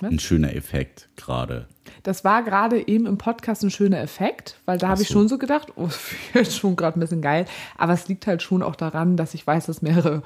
[0.02, 1.68] ein schöner Effekt gerade.
[2.04, 5.14] Das war gerade eben im Podcast ein schöner Effekt, weil da habe ich so.
[5.14, 7.46] schon so gedacht, oh, das jetzt schon gerade ein bisschen geil.
[7.78, 10.22] Aber es liegt halt schon auch daran, dass ich weiß, dass mehrere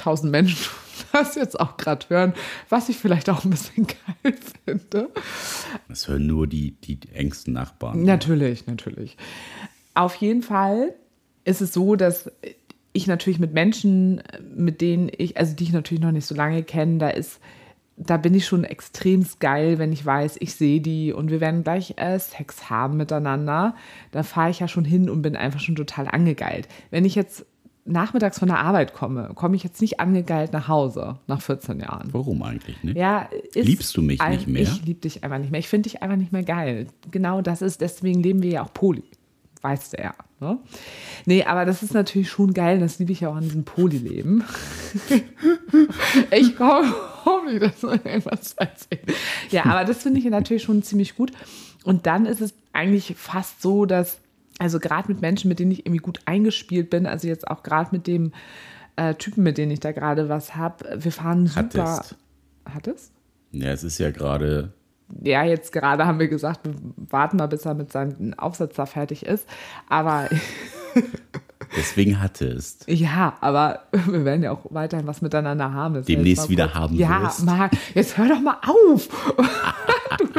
[0.00, 0.58] tausend Menschen
[1.12, 2.34] das jetzt auch gerade hören,
[2.68, 3.86] was ich vielleicht auch ein bisschen
[4.22, 4.34] geil
[4.64, 5.08] finde.
[5.88, 8.02] Das hören nur die, die engsten Nachbarn.
[8.04, 9.16] Natürlich, natürlich.
[9.94, 10.94] Auf jeden Fall
[11.44, 12.30] ist es so, dass
[12.92, 14.22] ich natürlich mit Menschen,
[14.54, 17.40] mit denen ich, also die ich natürlich noch nicht so lange kenne, da ist,
[17.96, 21.62] da bin ich schon extremst geil, wenn ich weiß, ich sehe die und wir werden
[21.62, 23.74] gleich äh, Sex haben miteinander.
[24.10, 26.66] Da fahre ich ja schon hin und bin einfach schon total angegeilt.
[26.90, 27.44] Wenn ich jetzt
[27.84, 32.08] nachmittags von der Arbeit komme, komme ich jetzt nicht angegeilt nach Hause nach 14 Jahren.
[32.12, 32.96] Warum eigentlich nicht?
[32.96, 34.62] Ja, Liebst du mich ein- nicht mehr?
[34.62, 35.60] Ich liebe dich einfach nicht mehr.
[35.60, 36.86] Ich finde dich einfach nicht mehr geil.
[37.10, 39.04] Genau das ist, deswegen leben wir ja auch Poly.
[39.62, 40.14] Weißt du ja.
[40.40, 40.58] Ne?
[41.26, 42.80] Nee, aber das ist natürlich schon geil.
[42.80, 44.42] Das liebe ich ja auch an diesem Poly-Leben.
[46.30, 49.02] ich komme hoffe, ich irgendwas erzählen.
[49.50, 51.32] Ja, aber das finde ich natürlich schon ziemlich gut.
[51.84, 54.18] Und dann ist es eigentlich fast so, dass,
[54.60, 57.88] also gerade mit Menschen, mit denen ich irgendwie gut eingespielt bin, also jetzt auch gerade
[57.92, 58.32] mit dem
[58.96, 61.62] äh, Typen, mit dem ich da gerade was habe, wir fahren super.
[61.62, 62.16] Hattest.
[62.72, 63.12] Hattest?
[63.52, 64.72] Ja, es ist ja gerade.
[65.24, 66.74] ja, jetzt gerade haben wir gesagt, wir
[67.10, 69.48] warten mal, bis er mit seinem Aufsatz da fertig ist.
[69.88, 70.28] Aber
[71.76, 72.84] Deswegen hattest.
[72.88, 76.04] ja, aber wir werden ja auch weiterhin was miteinander haben.
[76.04, 77.44] Demnächst wieder haben Ja, wirst.
[77.44, 79.08] Marc, jetzt hör doch mal auf.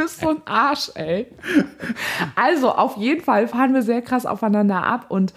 [0.01, 1.27] du bist so ein Arsch, ey.
[2.35, 5.33] Also, auf jeden Fall fahren wir sehr krass aufeinander ab und,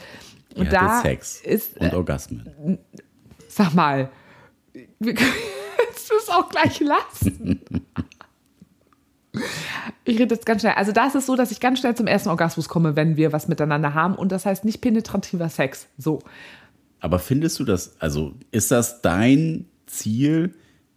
[0.55, 2.79] Ihr da Sex ist, und Orgasmen.
[3.49, 4.11] sag mal,
[4.99, 5.33] wir können
[6.09, 7.61] das auch gleich lassen.
[10.05, 10.75] Ich rede jetzt ganz schnell.
[10.75, 13.33] Also da ist es so, dass ich ganz schnell zum ersten Orgasmus komme, wenn wir
[13.33, 14.15] was miteinander haben.
[14.15, 15.89] Und das heißt nicht penetrativer Sex.
[15.99, 16.21] So.
[17.01, 20.55] Aber findest du das, also ist das dein Ziel,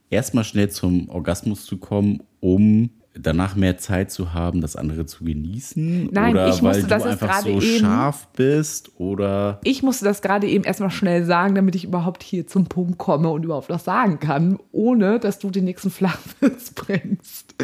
[0.09, 5.23] erstmal schnell zum Orgasmus zu kommen, um danach mehr Zeit zu haben, das andere zu
[5.23, 6.09] genießen?
[6.11, 8.91] Nein, oder ich weil musste du das jetzt einfach so gerade eben- scharf bist?
[8.97, 12.97] Oder Ich musste das gerade eben erstmal schnell sagen, damit ich überhaupt hier zum Punkt
[12.97, 17.55] komme und überhaupt was sagen kann, ohne dass du den nächsten Flachwitz bringst.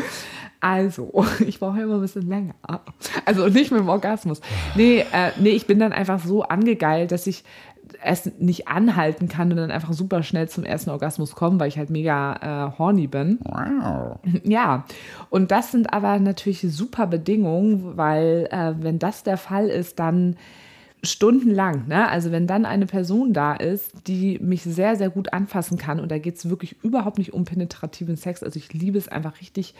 [0.59, 2.55] Also, ich brauche immer ein bisschen länger.
[3.25, 4.39] Also nicht mit dem Orgasmus.
[4.75, 7.43] Nee, äh, nee, ich bin dann einfach so angegeilt, dass ich
[8.03, 11.77] es nicht anhalten kann und dann einfach super schnell zum ersten Orgasmus komme, weil ich
[11.77, 13.39] halt mega äh, horny bin.
[13.43, 14.19] wow.
[14.43, 14.85] Ja,
[15.29, 20.35] und das sind aber natürlich super Bedingungen, weil äh, wenn das der Fall ist, dann
[21.03, 22.07] stundenlang, ne?
[22.07, 26.09] Also wenn dann eine Person da ist, die mich sehr, sehr gut anfassen kann und
[26.09, 28.41] da geht es wirklich überhaupt nicht um penetrativen Sex.
[28.41, 29.75] Also ich liebe es einfach richtig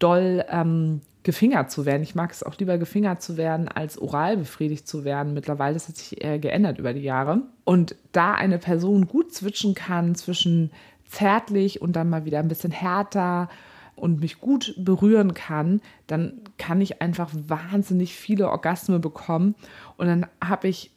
[0.00, 2.02] doll ähm, gefingert zu werden.
[2.02, 5.34] Ich mag es auch lieber gefingert zu werden, als oral befriedigt zu werden.
[5.34, 7.42] Mittlerweile das hat sich eher geändert über die Jahre.
[7.64, 10.70] Und da eine Person gut switchen kann zwischen
[11.04, 13.50] zärtlich und dann mal wieder ein bisschen härter
[13.94, 19.54] und mich gut berühren kann, dann kann ich einfach wahnsinnig viele Orgasmen bekommen.
[19.98, 20.92] Und dann habe ich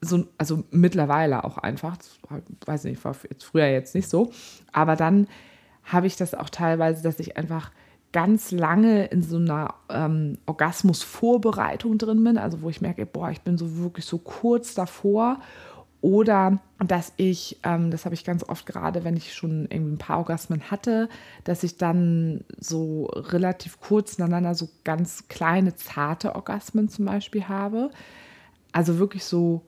[0.00, 1.98] so, also mittlerweile auch einfach,
[2.64, 4.32] weiß nicht, war jetzt früher jetzt nicht so,
[4.72, 5.28] aber dann
[5.84, 7.72] habe ich das auch teilweise, dass ich einfach
[8.12, 13.42] ganz lange in so einer ähm, Orgasmusvorbereitung drin bin, also wo ich merke, boah, ich
[13.42, 15.38] bin so wirklich so kurz davor.
[16.02, 19.98] Oder dass ich, ähm, das habe ich ganz oft gerade, wenn ich schon irgendwie ein
[19.98, 21.10] paar Orgasmen hatte,
[21.44, 27.90] dass ich dann so relativ kurz nacheinander so ganz kleine, zarte Orgasmen zum Beispiel habe.
[28.72, 29.62] Also wirklich so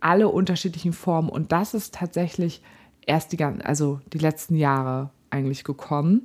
[0.00, 1.28] alle unterschiedlichen Formen.
[1.28, 2.62] Und das ist tatsächlich
[3.06, 6.22] erst die, also die letzten Jahre eigentlich gekommen.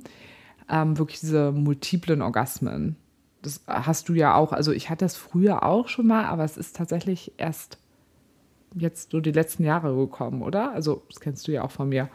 [0.70, 2.96] Ähm, wirklich diese multiplen Orgasmen.
[3.42, 4.52] Das hast du ja auch.
[4.52, 7.78] Also ich hatte das früher auch schon mal, aber es ist tatsächlich erst
[8.76, 10.72] jetzt so die letzten Jahre gekommen, oder?
[10.72, 12.08] Also das kennst du ja auch von mir.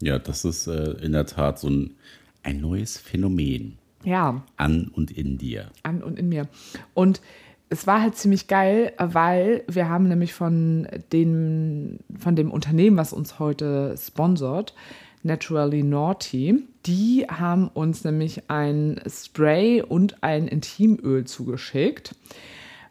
[0.00, 1.94] Ja, das ist äh, in der Tat so ein,
[2.42, 5.70] ein neues Phänomen Ja, an und in dir.
[5.82, 6.46] an und in mir.
[6.94, 7.20] Und
[7.68, 13.12] es war halt ziemlich geil, weil wir haben nämlich von dem, von dem Unternehmen, was
[13.12, 14.74] uns heute sponsort,
[15.22, 22.14] Naturally Naughty, die haben uns nämlich ein Spray und ein Intimöl zugeschickt,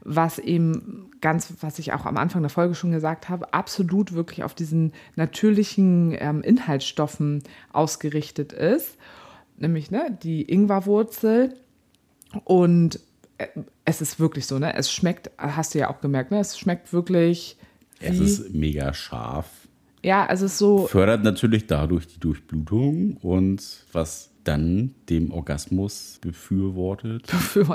[0.01, 4.43] was eben ganz, was ich auch am Anfang der Folge schon gesagt habe, absolut wirklich
[4.43, 8.95] auf diesen natürlichen ähm, Inhaltsstoffen ausgerichtet ist,
[9.57, 11.55] nämlich ne, die Ingwerwurzel,
[12.43, 12.99] Und
[13.37, 13.47] äh,
[13.85, 14.75] es ist wirklich so, ne?
[14.75, 16.39] Es schmeckt, hast du ja auch gemerkt, ne?
[16.39, 17.57] Es schmeckt wirklich.
[17.99, 19.58] Es ist mega scharf.
[20.03, 20.87] Ja, also so.
[20.87, 27.27] Fördert natürlich dadurch die Durchblutung und was dann dem Orgasmus befürwortet.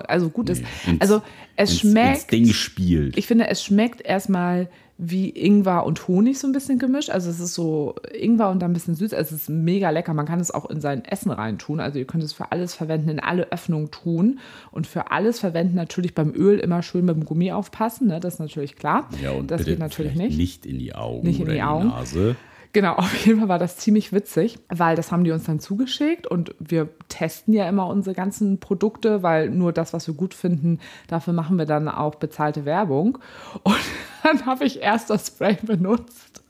[0.08, 0.62] Also gut ist.
[0.86, 1.22] Nee, also
[1.56, 2.16] es ins, schmeckt.
[2.16, 3.16] Ins Ding spielt.
[3.16, 7.10] Ich finde, es schmeckt erstmal wie Ingwer und Honig so ein bisschen gemischt.
[7.10, 9.12] Also es ist so Ingwer und dann ein bisschen süß.
[9.12, 10.14] Also es ist mega lecker.
[10.14, 11.80] Man kann es auch in sein Essen reintun.
[11.80, 14.38] Also ihr könnt es für alles verwenden, in alle Öffnungen tun.
[14.70, 18.08] Und für alles verwenden natürlich beim Öl immer schön mit dem Gummi aufpassen.
[18.08, 18.20] Ne?
[18.20, 19.08] Das ist natürlich klar.
[19.22, 20.38] Ja, und das geht natürlich nicht.
[20.38, 21.84] Nicht in die Augen nicht in die, Augen.
[21.84, 22.36] in die Nase.
[22.74, 26.26] Genau, auf jeden Fall war das ziemlich witzig, weil das haben die uns dann zugeschickt
[26.26, 30.80] und wir testen ja immer unsere ganzen Produkte, weil nur das, was wir gut finden,
[31.06, 33.18] dafür machen wir dann auch bezahlte Werbung.
[33.62, 33.76] Und
[34.22, 36.42] dann habe ich erst das Spray benutzt.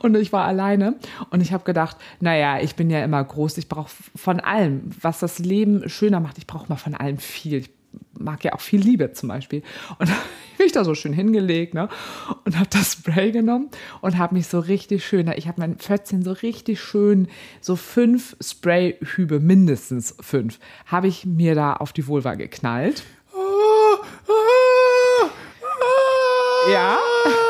[0.00, 0.96] Und ich war alleine
[1.28, 5.18] und ich habe gedacht, naja, ich bin ja immer groß, ich brauche von allem, was
[5.18, 7.58] das Leben schöner macht, ich brauche mal von allem viel.
[7.58, 7.70] Ich
[8.18, 9.62] mag ja auch viel Liebe zum Beispiel.
[9.98, 10.20] Und habe
[10.54, 11.88] ich mich da so schön hingelegt ne?
[12.44, 13.70] und habe das Spray genommen
[14.00, 17.28] und habe mich so richtig schön, ich habe mein Pfötzchen so richtig schön,
[17.60, 23.02] so fünf Sprayhübe, mindestens fünf, habe ich mir da auf die Vulva geknallt.
[26.70, 26.96] Ja,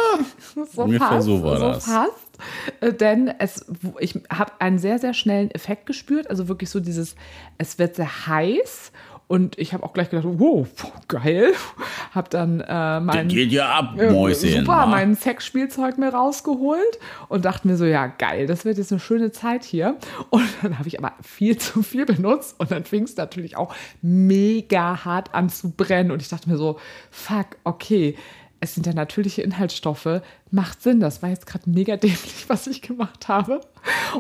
[0.73, 1.85] so Ungefähr fast, so war so das.
[1.85, 2.33] Fast.
[2.81, 3.67] Äh, denn es,
[4.01, 6.29] ich habe einen sehr, sehr schnellen Effekt gespürt.
[6.31, 7.15] Also wirklich so dieses,
[7.59, 8.93] es wird sehr heiß
[9.29, 10.69] und ich habe auch gleich gedacht, wow,
[11.09, 11.53] geil.
[12.13, 14.51] Habe dann äh, mein, geht ja ab, Mäuschen.
[14.51, 16.99] Äh, super, mein Sexspielzeug mir rausgeholt
[17.29, 19.97] und dachte mir so, ja geil, das wird jetzt eine schöne Zeit hier.
[20.31, 23.75] Und dann habe ich aber viel zu viel benutzt und dann fing es natürlich auch
[24.03, 26.11] mega hart an zu brennen.
[26.11, 26.79] Und ich dachte mir so,
[27.11, 28.17] fuck, okay,
[28.63, 31.01] es sind ja natürliche Inhaltsstoffe, macht Sinn.
[31.01, 33.61] Das war jetzt gerade mega dämlich, was ich gemacht habe.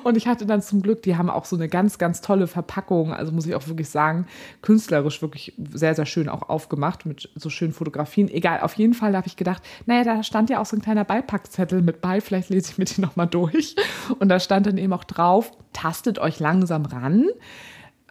[0.02, 3.14] Und ich hatte dann zum Glück, die haben auch so eine ganz, ganz tolle Verpackung.
[3.14, 4.26] Also muss ich auch wirklich sagen,
[4.60, 8.28] künstlerisch wirklich sehr, sehr schön auch aufgemacht mit so schönen Fotografien.
[8.28, 11.04] Egal, auf jeden Fall habe ich gedacht, naja, da stand ja auch so ein kleiner
[11.04, 12.20] Beipackzettel mit bei.
[12.20, 13.76] Vielleicht lese ich mir den nochmal durch.
[14.18, 17.26] Und da stand dann eben auch drauf, tastet euch langsam ran.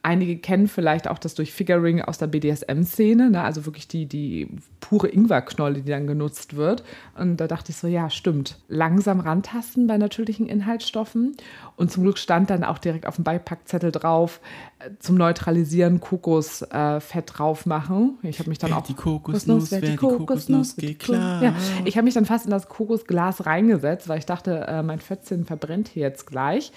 [0.03, 3.43] Einige kennen vielleicht auch das durch Figuring aus der BDSM-Szene, ne?
[3.43, 4.47] also wirklich die, die
[4.79, 6.83] pure Ingwerknolle, die dann genutzt wird.
[7.15, 8.57] Und da dachte ich so, ja, stimmt.
[8.67, 11.37] Langsam rantasten bei natürlichen Inhaltsstoffen.
[11.75, 14.41] Und zum Glück stand dann auch direkt auf dem Beipackzettel drauf,
[14.79, 18.17] äh, zum Neutralisieren Kokosfett äh, drauf machen.
[18.23, 18.81] Ich habe mich dann auch.
[18.83, 21.43] Die Kokosnuss, wer die Kokosnuss, geht klar.
[21.43, 24.99] Ja, ich habe mich dann fast in das Kokosglas reingesetzt, weil ich dachte, äh, mein
[24.99, 26.71] Fötzchen verbrennt hier jetzt gleich.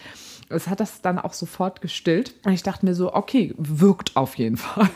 [0.55, 2.35] Es hat das dann auch sofort gestillt.
[2.45, 4.89] Und ich dachte mir so, okay, wirkt auf jeden Fall.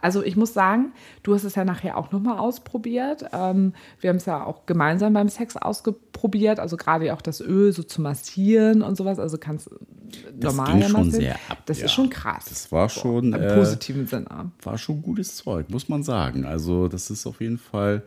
[0.00, 3.24] also ich muss sagen, du hast es ja nachher auch nochmal ausprobiert.
[3.32, 6.60] Ähm, wir haben es ja auch gemeinsam beim Sex ausprobiert.
[6.60, 9.18] Also gerade auch das Öl so zu massieren und sowas.
[9.18, 9.70] Also kannst
[10.34, 11.58] das normal ging schon sehr ab.
[11.66, 11.84] Das ja.
[11.86, 12.46] ist schon krass.
[12.48, 14.50] Das war schon im äh, positiven Sinne.
[14.62, 16.44] War schon gutes Zeug, muss man sagen.
[16.44, 18.02] Also das ist auf jeden Fall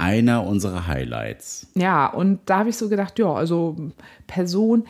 [0.00, 1.66] einer unserer Highlights.
[1.74, 3.76] Ja, und da habe ich so gedacht, ja, also
[4.26, 4.84] Person,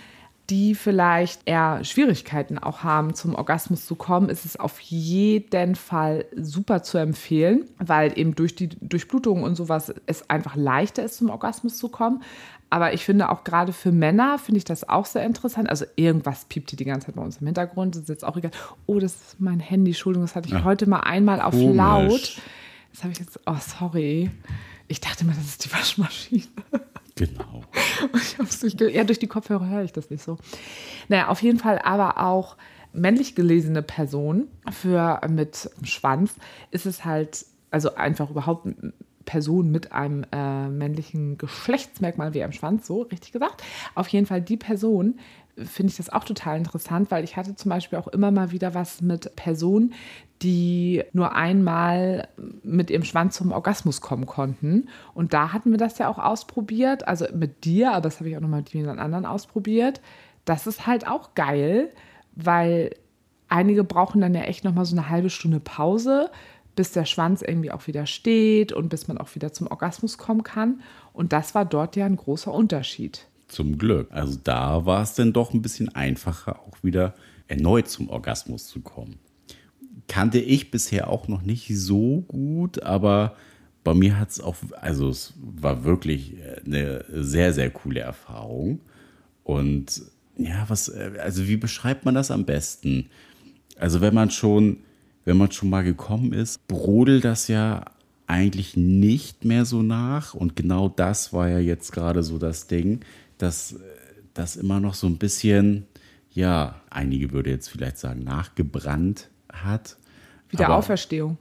[0.51, 6.27] die vielleicht eher Schwierigkeiten auch haben, zum Orgasmus zu kommen, ist es auf jeden Fall
[6.37, 11.31] super zu empfehlen, weil eben durch die Durchblutung und sowas es einfach leichter ist, zum
[11.31, 12.23] Orgasmus zu kommen.
[12.69, 15.69] Aber ich finde auch gerade für Männer finde ich das auch sehr interessant.
[15.69, 17.95] Also irgendwas piept hier die ganze Zeit bei uns im Hintergrund.
[17.95, 18.53] Das ist jetzt auch egal.
[18.87, 19.91] Oh, das ist mein Handy.
[19.91, 21.77] Entschuldigung, das hatte ich Ach, heute mal einmal auf komisch.
[21.77, 22.39] laut.
[22.93, 23.41] Das habe ich jetzt.
[23.47, 24.31] Oh, sorry.
[24.87, 26.43] Ich dachte mal, das ist die Waschmaschine.
[27.21, 27.63] Genau.
[28.39, 30.39] durch, ja, durch die Kopfhörer höre ich das nicht so.
[31.09, 32.57] Naja, auf jeden Fall aber auch
[32.95, 36.35] männlich gelesene Personen für mit Schwanz
[36.71, 38.67] ist es halt, also einfach überhaupt
[39.27, 43.63] Person mit einem äh, männlichen Geschlechtsmerkmal wie einem Schwanz, so richtig gesagt.
[43.95, 45.21] Auf jeden Fall die Person,
[45.65, 48.75] finde ich das auch total interessant, weil ich hatte zum Beispiel auch immer mal wieder
[48.75, 49.95] was mit Personen,
[50.43, 52.29] die nur einmal
[52.63, 54.89] mit ihrem Schwanz zum Orgasmus kommen konnten.
[55.15, 58.37] Und da hatten wir das ja auch ausprobiert, also mit dir, aber das habe ich
[58.37, 60.01] auch nochmal mit vielen anderen ausprobiert.
[60.45, 61.91] Das ist halt auch geil,
[62.35, 62.95] weil
[63.49, 66.31] einige brauchen dann ja echt nochmal so eine halbe Stunde Pause,
[66.77, 70.45] bis der Schwanz irgendwie auch wieder steht und bis man auch wieder zum Orgasmus kommen
[70.45, 70.81] kann.
[71.13, 73.27] Und das war dort ja ein großer Unterschied.
[73.51, 74.09] Zum Glück.
[74.11, 77.15] Also da war es dann doch ein bisschen einfacher, auch wieder
[77.49, 79.19] erneut zum Orgasmus zu kommen.
[80.07, 83.37] Kannte ich bisher auch noch nicht so gut, aber
[83.83, 88.81] bei mir hat es auch, also es war wirklich eine sehr, sehr coole Erfahrung.
[89.43, 90.03] Und
[90.37, 93.07] ja, was, also wie beschreibt man das am besten?
[93.77, 94.79] Also wenn man schon,
[95.25, 97.85] wenn man schon mal gekommen ist, brodelt das ja
[98.27, 100.35] eigentlich nicht mehr so nach.
[100.35, 103.01] Und genau das war ja jetzt gerade so das Ding
[103.43, 103.77] dass
[104.35, 105.87] das immer noch so ein bisschen,
[106.31, 109.97] ja, einige würde jetzt vielleicht sagen, nachgebrannt hat.
[110.49, 111.39] Wie der Auferstehung.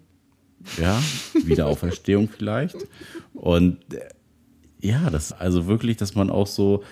[0.77, 1.01] Ja,
[1.45, 2.77] Wiederauferstehung vielleicht.
[3.33, 3.77] Und
[4.81, 6.83] ja, das also wirklich, dass man auch so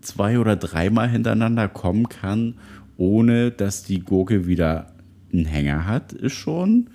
[0.00, 2.54] zwei oder dreimal hintereinander kommen kann,
[2.96, 4.92] ohne dass die Gurke wieder
[5.32, 6.90] einen Hänger hat, ist schon,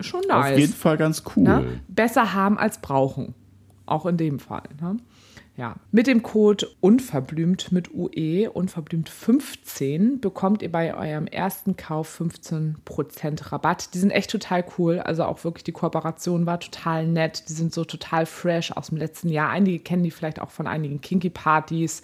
[0.00, 0.52] schon nice.
[0.52, 1.44] auf jeden Fall ganz cool.
[1.44, 1.80] Ne?
[1.88, 3.34] Besser haben als brauchen.
[3.86, 4.68] Auch in dem Fall.
[4.80, 4.96] Ne?
[5.56, 12.20] Ja, mit dem Code unverblümt mit UE, unverblümt 15, bekommt ihr bei eurem ersten Kauf
[12.20, 13.94] 15% Rabatt.
[13.94, 14.98] Die sind echt total cool.
[15.00, 17.48] Also auch wirklich die Kooperation war total nett.
[17.48, 19.48] Die sind so total fresh aus dem letzten Jahr.
[19.48, 22.02] Einige kennen die vielleicht auch von einigen Kinky-Partys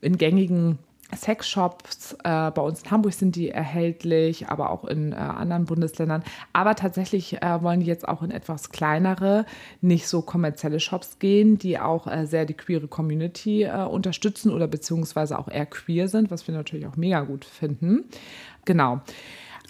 [0.00, 0.78] in gängigen
[1.16, 2.16] Sexshops.
[2.24, 6.22] Äh, bei uns in Hamburg sind die erhältlich, aber auch in äh, anderen Bundesländern.
[6.52, 9.46] Aber tatsächlich äh, wollen die jetzt auch in etwas kleinere,
[9.80, 14.66] nicht so kommerzielle Shops gehen, die auch äh, sehr die queere Community äh, unterstützen oder
[14.66, 18.04] beziehungsweise auch eher queer sind, was wir natürlich auch mega gut finden.
[18.64, 19.00] Genau.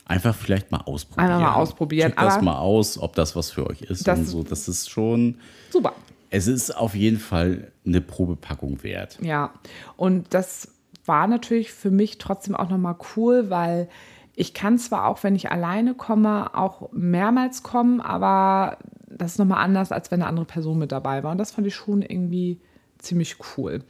[0.07, 1.31] Einfach vielleicht mal ausprobieren.
[1.31, 2.11] Einfach mal ausprobieren.
[2.11, 4.43] Checkt das mal aus, ob das was für euch ist Das- und so.
[4.43, 5.37] Das ist schon.
[5.71, 5.93] Super.
[6.31, 9.19] Es ist auf jeden Fall eine Probepackung wert.
[9.21, 9.53] Ja,
[9.97, 10.69] und das
[11.11, 13.89] war natürlich für mich trotzdem auch nochmal cool, weil
[14.37, 19.65] ich kann zwar auch, wenn ich alleine komme, auch mehrmals kommen, aber das ist nochmal
[19.65, 21.33] anders, als wenn eine andere Person mit dabei war.
[21.33, 22.61] Und das fand ich schon irgendwie
[22.99, 23.83] ziemlich cool.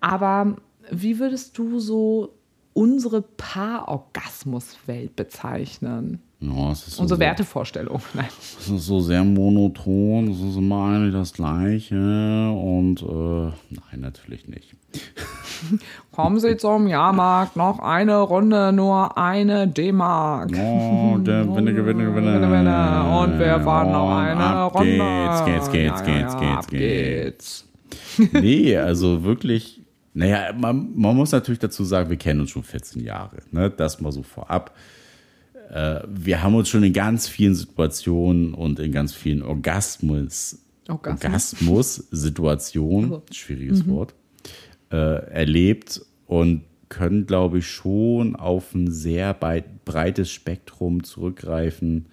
[0.00, 0.56] Aber
[0.90, 2.32] wie würdest du so
[2.74, 6.20] unsere Paarorgasmuswelt bezeichnen?
[6.40, 8.02] Ja, so, Unsere so, Wertevorstellung.
[8.14, 8.26] Nein.
[8.38, 10.28] es ist so sehr monoton.
[10.30, 11.96] Es ist immer eigentlich das Gleiche.
[11.96, 14.74] Und äh, nein, natürlich nicht.
[16.12, 20.50] Kommen Sie zum Jahrmarkt, noch eine Runde, nur eine D-Mark.
[20.54, 22.40] Oh, der Gewinne, Gewinne, Gewinne.
[22.40, 23.18] Gewinne.
[23.20, 24.98] Und wir fahren noch Und eine ab Runde.
[25.46, 27.64] Geht's, geht's, geht's, Ja, geht's, ja, geht's, geht's.
[28.18, 28.32] geht's.
[28.42, 29.80] Nee, also wirklich.
[30.14, 33.38] Naja, man, man muss natürlich dazu sagen, wir kennen uns schon 14 Jahre.
[33.50, 33.68] Ne?
[33.70, 34.74] Das mal so vorab.
[35.70, 41.24] Äh, wir haben uns schon in ganz vielen Situationen und in ganz vielen Orgasmus, Orgasmus.
[41.24, 43.24] Orgasmus-Situationen, Also.
[43.32, 44.14] schwieriges Wort,
[44.92, 52.06] äh, erlebt und können, glaube ich, schon auf ein sehr breit, breites Spektrum zurückgreifen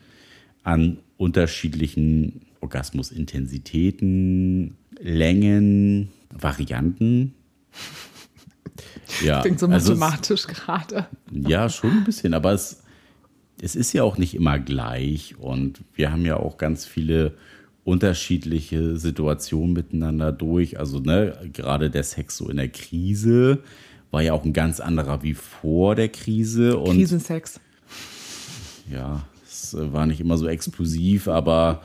[0.63, 7.35] an unterschiedlichen Orgasmusintensitäten, Längen, Varianten.
[9.23, 11.07] Ja, Klingt so also mathematisch gerade.
[11.31, 12.83] ja, schon ein bisschen, aber es,
[13.61, 17.33] es ist ja auch nicht immer gleich und wir haben ja auch ganz viele
[17.83, 20.79] unterschiedliche Situationen miteinander durch.
[20.79, 23.59] Also ne, gerade der Sex so in der Krise
[24.11, 27.59] war ja auch ein ganz anderer wie vor der Krise und Krisensex.
[28.91, 31.81] ja, es äh, war nicht immer so explosiv, aber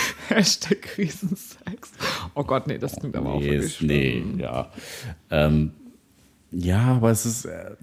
[0.28, 1.92] Hashtag Krisensex.
[2.34, 4.70] Oh Gott, nee, das klingt aber auch nee, wirklich ist, nee, ja.
[5.30, 5.72] Ähm,
[6.50, 7.76] ja, aber es ist, äh,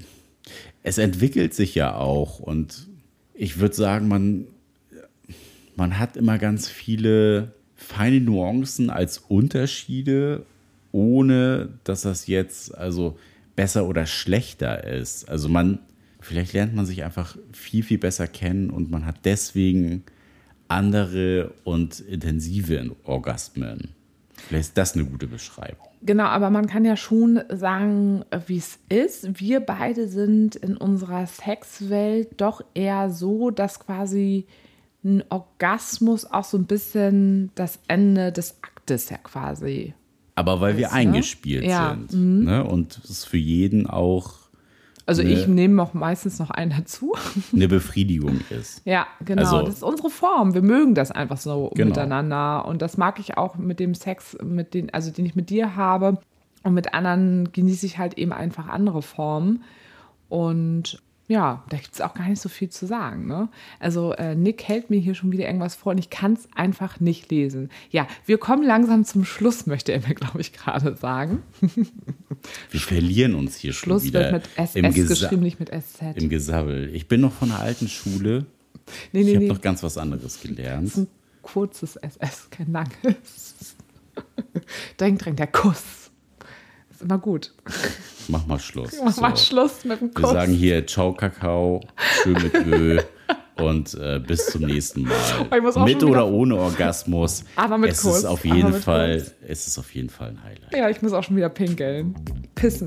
[0.83, 2.87] es entwickelt sich ja auch und
[3.33, 4.45] ich würde sagen, man,
[5.75, 10.45] man hat immer ganz viele feine Nuancen als Unterschiede,
[10.91, 13.17] ohne dass das jetzt also
[13.55, 15.29] besser oder schlechter ist.
[15.29, 15.79] Also man,
[16.19, 20.03] vielleicht lernt man sich einfach viel, viel besser kennen und man hat deswegen
[20.69, 23.95] andere und intensive Orgasmen.
[24.47, 25.87] Vielleicht ist das eine gute Beschreibung.
[26.01, 29.39] Genau, aber man kann ja schon sagen, wie es ist.
[29.39, 34.45] Wir beide sind in unserer Sexwelt doch eher so, dass quasi
[35.03, 39.93] ein Orgasmus auch so ein bisschen das Ende des Aktes ja quasi.
[40.35, 40.99] Aber weil wir Weißt du?
[40.99, 42.07] eingespielt Ja, mhm.
[42.07, 42.45] sind.
[42.45, 42.63] Ne?
[42.63, 44.38] Und es für jeden auch
[45.09, 45.33] Also Nee.
[45.33, 47.15] ich nehme auch meistens noch einen dazu.
[47.53, 48.81] eine Befriedigung ist.
[48.85, 49.41] Ja, genau.
[49.41, 50.53] Also- das ist unsere Form.
[50.53, 51.87] Wir mögen das einfach so Genau.
[51.89, 52.65] miteinander.
[52.65, 55.75] Und das mag ich auch mit dem Sex, mit den, also den ich mit dir
[55.75, 56.19] habe.
[56.63, 59.63] Und mit anderen genieße ich halt eben einfach andere Formen.
[60.29, 63.27] Und ja, da gibt es auch gar nicht so viel zu sagen.
[63.27, 63.49] Ne?
[63.79, 66.99] Also äh, Nick hält mir hier schon wieder irgendwas vor und ich kann es einfach
[66.99, 67.69] nicht lesen.
[67.91, 71.43] Ja, wir kommen langsam zum Schluss, möchte er mir, glaube ich, gerade sagen.
[72.71, 76.01] Wir verlieren uns hier schon Schluss wieder wird mit SS geschrieben, nicht mit SZ.
[76.15, 76.89] im Gesabbel.
[76.95, 78.45] Ich bin noch von der alten Schule.
[79.11, 79.49] Nee, Ich nee, habe nee.
[79.49, 80.95] noch ganz was anderes gelernt.
[80.95, 81.07] ein
[81.41, 83.75] kurzes SS, kein langes.
[84.97, 85.83] Drängt, drängt, der Kuss.
[87.01, 87.53] Immer gut.
[88.27, 88.91] Mach mal Schluss.
[89.03, 89.21] Mach so.
[89.21, 90.23] mal Schluss mit dem Kuss.
[90.23, 91.81] Wir sagen hier Ciao Kakao,
[92.21, 93.03] schön mit Öl
[93.55, 95.15] und äh, bis zum nächsten Mal.
[95.49, 97.45] Oh, mit oder ohne Orgasmus.
[97.55, 98.19] Aber mit es Kuss.
[98.19, 99.33] Ist auf jeden Fall, Kuss.
[99.47, 100.73] Es ist auf jeden Fall ein Highlight.
[100.73, 102.15] Ja, ich muss auch schon wieder pinkeln.
[102.55, 102.85] Pissen.